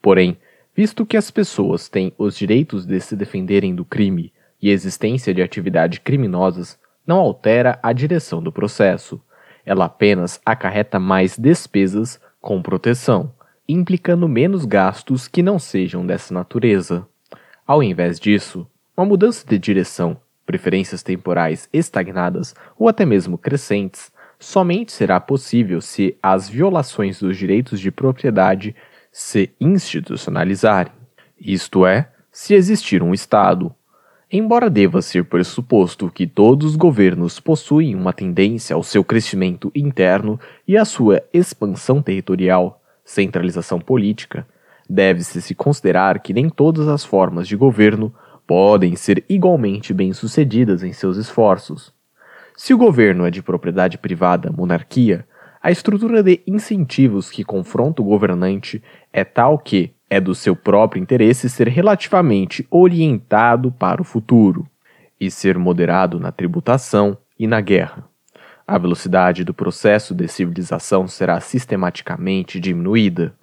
[0.03, 0.37] Porém,
[0.75, 5.41] visto que as pessoas têm os direitos de se defenderem do crime e existência de
[5.41, 6.77] atividades criminosas
[7.07, 9.21] não altera a direção do processo.
[9.65, 13.33] Ela apenas acarreta mais despesas com proteção,
[13.67, 17.07] implicando menos gastos que não sejam dessa natureza.
[17.65, 18.67] Ao invés disso,
[18.97, 26.17] uma mudança de direção, preferências temporais estagnadas ou até mesmo crescentes, somente será possível se
[26.21, 28.75] as violações dos direitos de propriedade
[29.13, 30.91] se institucionalizarem,
[31.39, 33.71] isto é, se existir um Estado.
[34.31, 40.39] Embora deva ser pressuposto que todos os governos possuem uma tendência ao seu crescimento interno
[40.67, 44.47] e à sua expansão territorial, centralização política,
[44.89, 48.11] deve-se se considerar que nem todas as formas de governo
[48.47, 51.93] podem ser igualmente bem-sucedidas em seus esforços.
[52.57, 55.27] Se o governo é de propriedade privada, monarquia,
[55.63, 58.83] a estrutura de incentivos que confronta o governante
[59.13, 64.67] é tal que, é do seu próprio interesse ser relativamente orientado para o futuro
[65.17, 68.03] e ser moderado na tributação e na guerra.
[68.67, 73.33] A velocidade do processo de civilização será sistematicamente diminuída.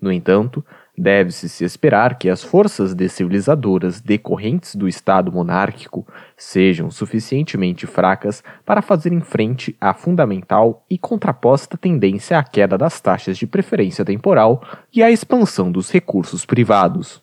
[0.00, 0.64] No entanto,
[0.96, 6.06] deve-se se esperar que as forças descivilizadoras decorrentes do Estado monárquico
[6.36, 13.36] sejam suficientemente fracas para fazerem frente à fundamental e contraposta tendência à queda das taxas
[13.36, 14.62] de preferência temporal
[14.92, 17.22] e à expansão dos recursos privados.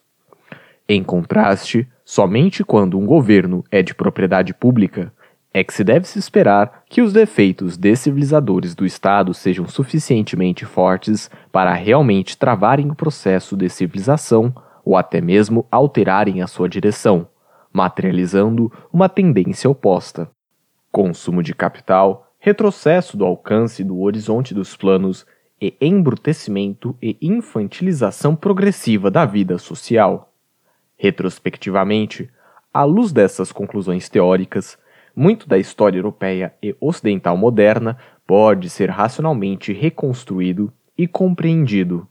[0.87, 5.11] Em contraste, somente quando um governo é de propriedade pública
[5.53, 11.29] é que se deve se esperar que os defeitos descivilizadores do Estado sejam suficientemente fortes
[11.51, 14.53] para realmente travarem o processo de civilização
[14.83, 17.27] ou até mesmo alterarem a sua direção,
[17.71, 20.29] materializando uma tendência oposta.
[20.91, 25.25] Consumo de capital, retrocesso do alcance do horizonte dos planos
[25.61, 30.33] e embrutecimento e infantilização progressiva da vida social.
[30.97, 32.29] Retrospectivamente,
[32.73, 34.77] à luz dessas conclusões teóricas,
[35.15, 42.07] muito da história europeia e ocidental moderna pode ser racionalmente reconstruído e compreendido.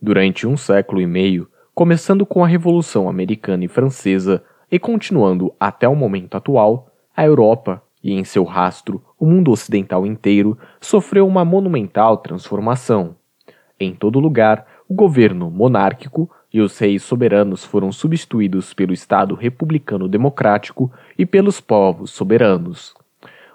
[0.00, 5.88] Durante um século e meio, começando com a Revolução Americana e Francesa e continuando até
[5.88, 11.44] o momento atual, a Europa e em seu rastro o mundo ocidental inteiro sofreu uma
[11.44, 13.16] monumental transformação.
[13.78, 20.06] Em todo lugar, o governo monárquico e os reis soberanos foram substituídos pelo Estado republicano
[20.06, 22.94] democrático e pelos povos soberanos.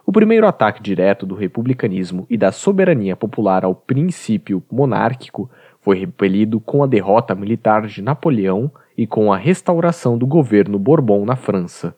[0.05, 5.49] O primeiro ataque direto do republicanismo e da soberania popular ao princípio monárquico
[5.79, 11.23] foi repelido com a derrota militar de Napoleão e com a restauração do governo Bourbon
[11.23, 11.95] na França.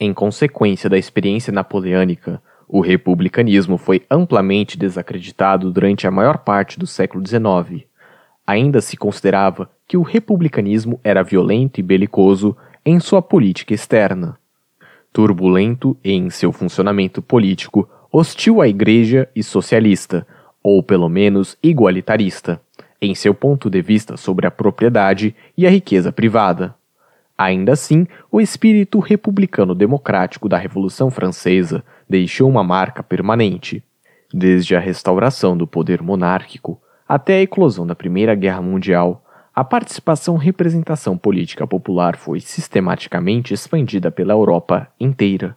[0.00, 6.86] Em consequência da experiência napoleônica, o republicanismo foi amplamente desacreditado durante a maior parte do
[6.86, 7.91] século XIX.
[8.46, 14.36] Ainda se considerava que o republicanismo era violento e belicoso em sua política externa.
[15.12, 20.26] Turbulento em seu funcionamento político, hostil à igreja e socialista,
[20.62, 22.60] ou pelo menos igualitarista,
[23.00, 26.74] em seu ponto de vista sobre a propriedade e a riqueza privada.
[27.36, 33.82] Ainda assim, o espírito republicano-democrático da Revolução Francesa deixou uma marca permanente.
[34.32, 36.80] Desde a restauração do poder monárquico
[37.14, 39.22] até a eclosão da Primeira Guerra Mundial,
[39.54, 45.54] a participação representação política popular foi sistematicamente expandida pela Europa inteira.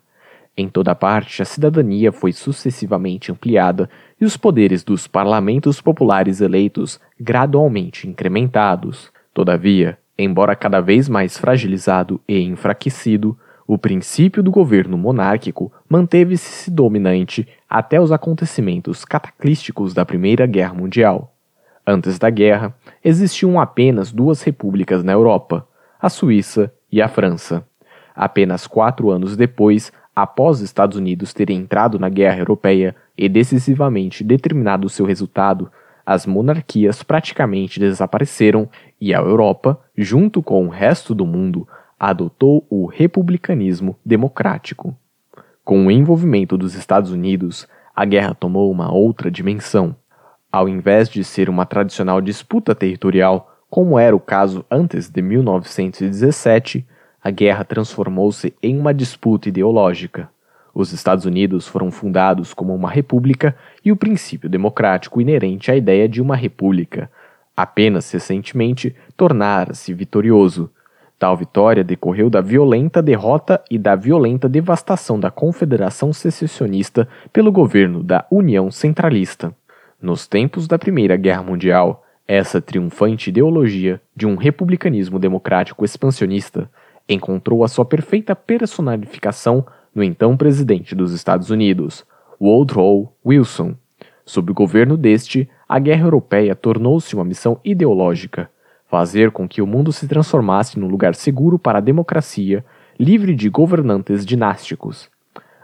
[0.57, 6.99] Em toda parte, a cidadania foi sucessivamente ampliada e os poderes dos parlamentos populares eleitos
[7.17, 9.09] gradualmente incrementados.
[9.33, 17.47] Todavia, embora cada vez mais fragilizado e enfraquecido, o princípio do governo monárquico manteve-se dominante
[17.69, 21.31] até os acontecimentos cataclísticos da Primeira Guerra Mundial.
[21.87, 25.67] Antes da guerra, existiam apenas duas repúblicas na Europa,
[26.01, 27.65] a Suíça e a França.
[28.15, 34.23] Apenas quatro anos depois, após os Estados Unidos terem entrado na guerra europeia e decisivamente
[34.23, 35.69] determinado seu resultado,
[36.05, 41.67] as monarquias praticamente desapareceram e a Europa, junto com o resto do mundo,
[41.99, 44.95] adotou o republicanismo democrático.
[45.63, 49.95] Com o envolvimento dos Estados Unidos, a guerra tomou uma outra dimensão.
[50.55, 56.87] Ao invés de ser uma tradicional disputa territorial, como era o caso antes de 1917,
[57.21, 60.29] a guerra transformou-se em uma disputa ideológica.
[60.73, 63.53] Os Estados Unidos foram fundados como uma república
[63.83, 67.11] e o princípio democrático inerente à ideia de uma república
[67.53, 70.71] apenas recentemente tornara-se vitorioso.
[71.19, 78.01] Tal vitória decorreu da violenta derrota e da violenta devastação da Confederação Secessionista pelo governo
[78.01, 79.53] da União Centralista.
[80.01, 86.69] Nos tempos da Primeira Guerra Mundial, essa triunfante ideologia de um republicanismo democrático expansionista
[87.07, 92.05] encontrou a sua perfeita personificação no então presidente dos Estados Unidos,
[92.41, 93.75] Woodrow Wilson.
[94.25, 98.49] Sob o governo deste, a guerra europeia tornou-se uma missão ideológica,
[98.87, 102.65] fazer com que o mundo se transformasse num lugar seguro para a democracia,
[102.99, 105.09] livre de governantes dinásticos.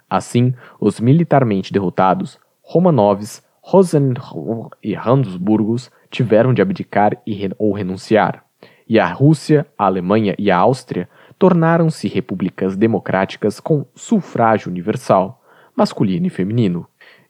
[0.10, 7.18] Assim, os militarmente derrotados, Romanovs, Rosenberg e Habsburgos tiveram de abdicar
[7.58, 8.44] ou renunciar,
[8.88, 11.08] e a Rússia, a Alemanha e a Áustria
[11.40, 15.42] tornaram-se repúblicas democráticas com sufrágio universal,
[15.76, 16.86] masculino e feminino,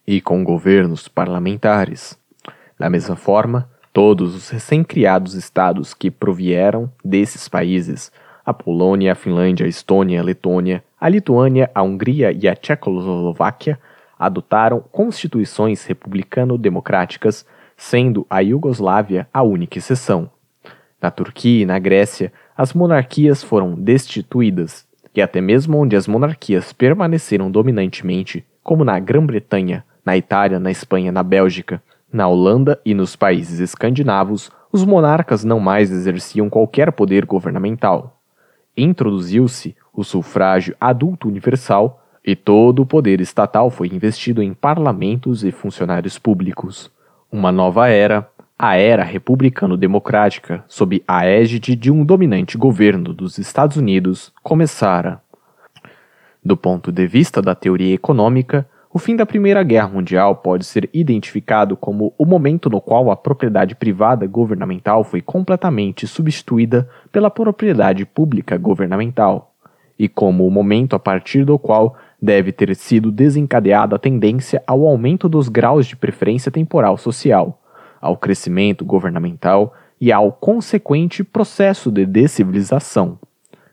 [0.07, 2.17] e com governos parlamentares.
[2.79, 8.11] Da mesma forma, todos os recém-criados estados que provieram desses países,
[8.43, 13.79] a Polônia, a Finlândia, a Estônia, a Letônia, a Lituânia, a Hungria e a Tchecoslováquia,
[14.21, 17.43] adotaram constituições republicano-democráticas,
[17.75, 20.29] sendo a Iugoslávia a única exceção.
[21.01, 24.85] Na Turquia e na Grécia, as monarquias foram destituídas,
[25.15, 31.11] e até mesmo onde as monarquias permaneceram dominantemente, como na Grã-Bretanha, na Itália, na Espanha,
[31.11, 31.81] na Bélgica,
[32.13, 38.21] na Holanda e nos países escandinavos, os monarcas não mais exerciam qualquer poder governamental.
[38.77, 45.51] Introduziu-se o sufrágio adulto universal e todo o poder estatal foi investido em parlamentos e
[45.51, 46.91] funcionários públicos.
[47.31, 53.77] Uma nova era, a era republicano-democrática, sob a égide de um dominante governo dos Estados
[53.77, 55.21] Unidos, começara.
[56.43, 60.89] Do ponto de vista da teoria econômica, o fim da Primeira Guerra Mundial pode ser
[60.93, 68.05] identificado como o momento no qual a propriedade privada governamental foi completamente substituída pela propriedade
[68.05, 69.53] pública governamental,
[69.97, 74.85] e como o momento a partir do qual deve ter sido desencadeada a tendência ao
[74.85, 77.59] aumento dos graus de preferência temporal social,
[77.99, 83.17] ao crescimento governamental e ao consequente processo de decivilização.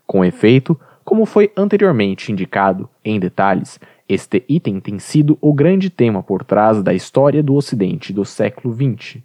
[0.06, 6.22] Com efeito, como foi anteriormente indicado em detalhes, este item tem sido o grande tema
[6.22, 9.22] por trás da história do Ocidente do século XX.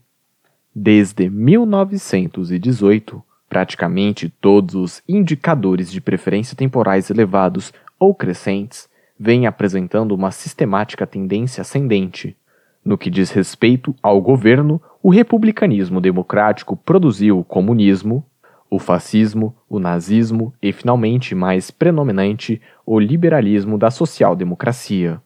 [0.76, 8.90] Desde 1918, praticamente todos os indicadores de preferência temporais elevados ou crescentes
[9.20, 12.36] vêm apresentando uma sistemática tendência ascendente.
[12.84, 18.26] No que diz respeito ao governo, o republicanismo democrático produziu o comunismo,
[18.70, 25.22] o fascismo, o nazismo e, finalmente, mais predominante, o liberalismo da social-democracia.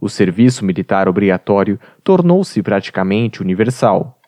[0.00, 4.20] O serviço militar obrigatório tornou-se praticamente universal.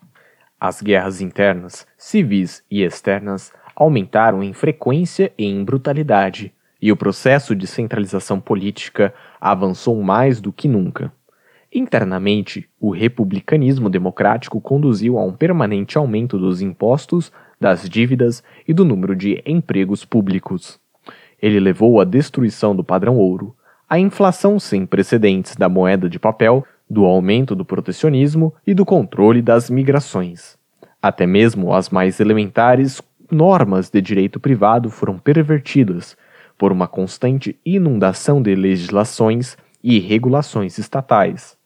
[0.59, 6.55] As guerras internas, civis e externas aumentaram em frequência e em brutalidade,
[6.85, 11.11] e o processo de centralização política avançou mais do que nunca.
[11.73, 18.85] Internamente, o republicanismo democrático conduziu a um permanente aumento dos impostos das dívidas e do
[18.85, 20.78] número de empregos públicos.
[21.40, 23.56] Ele levou à destruição do padrão ouro,
[23.89, 29.40] à inflação sem precedentes da moeda de papel, do aumento do protecionismo e do controle
[29.40, 30.59] das migrações.
[31.01, 33.01] Até mesmo as mais elementares
[33.31, 36.15] normas de direito privado foram pervertidas
[36.56, 41.56] por uma constante inundação de legislações e regulações estatais.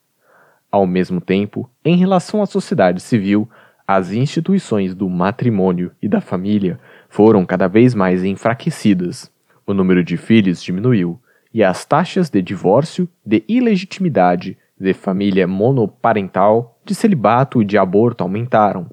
[0.71, 3.49] Ao mesmo tempo, em relação à sociedade civil,
[3.87, 6.79] as instituições do matrimônio e da família
[7.09, 9.31] foram cada vez mais enfraquecidas.
[9.67, 11.19] O número de filhos diminuiu
[11.55, 18.23] e as taxas de divórcio, de ilegitimidade, de família monoparental, de celibato e de aborto
[18.23, 18.91] aumentaram.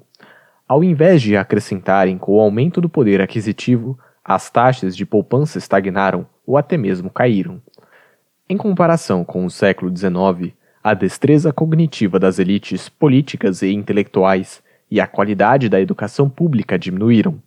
[0.66, 6.26] Ao invés de acrescentarem com o aumento do poder aquisitivo, as taxas de poupança estagnaram
[6.44, 7.62] ou até mesmo caíram.
[8.48, 15.00] Em comparação com o século XIX, a destreza cognitiva das elites políticas e intelectuais e
[15.00, 17.40] a qualidade da educação pública diminuíram,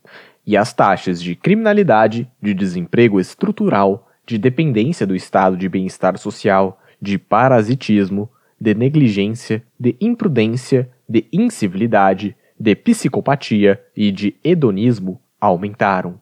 [0.46, 6.82] e as taxas de criminalidade, de desemprego estrutural, de dependência do estado de bem-estar social,
[7.02, 8.30] de parasitismo,
[8.60, 16.20] de negligência, de imprudência, de incivilidade, de psicopatia e de hedonismo aumentaram.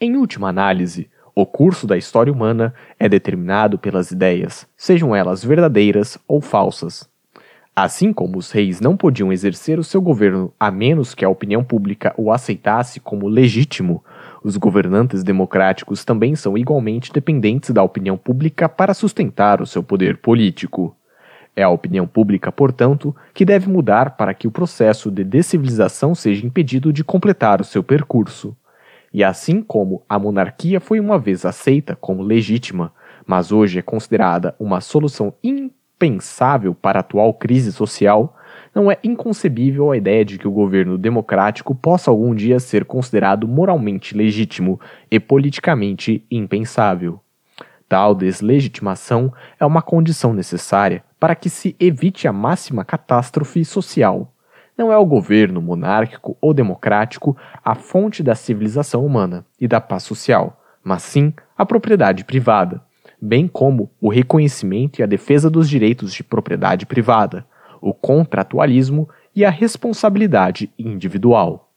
[0.00, 6.16] Em última análise, o curso da história humana é determinado pelas ideias, sejam elas verdadeiras
[6.28, 7.10] ou falsas.
[7.74, 11.64] Assim como os reis não podiam exercer o seu governo a menos que a opinião
[11.64, 14.04] pública o aceitasse como legítimo,
[14.44, 20.18] os governantes democráticos também são igualmente dependentes da opinião pública para sustentar o seu poder
[20.18, 20.96] político.
[21.56, 26.46] É a opinião pública, portanto, que deve mudar para que o processo de decivilização seja
[26.46, 28.56] impedido de completar o seu percurso.
[29.12, 32.92] E assim como a monarquia foi uma vez aceita como legítima,
[33.26, 38.36] mas hoje é considerada uma solução impensável para a atual crise social,
[38.74, 43.48] não é inconcebível a ideia de que o governo democrático possa algum dia ser considerado
[43.48, 44.80] moralmente legítimo
[45.10, 47.20] e politicamente impensável.
[47.88, 54.32] Tal deslegitimação é uma condição necessária para que se evite a máxima catástrofe social.
[54.78, 60.04] Não é o governo monárquico ou democrático a fonte da civilização humana e da paz
[60.04, 62.80] social, mas sim a propriedade privada,
[63.20, 67.44] bem como o reconhecimento e a defesa dos direitos de propriedade privada,
[67.80, 71.67] o contratualismo e a responsabilidade individual.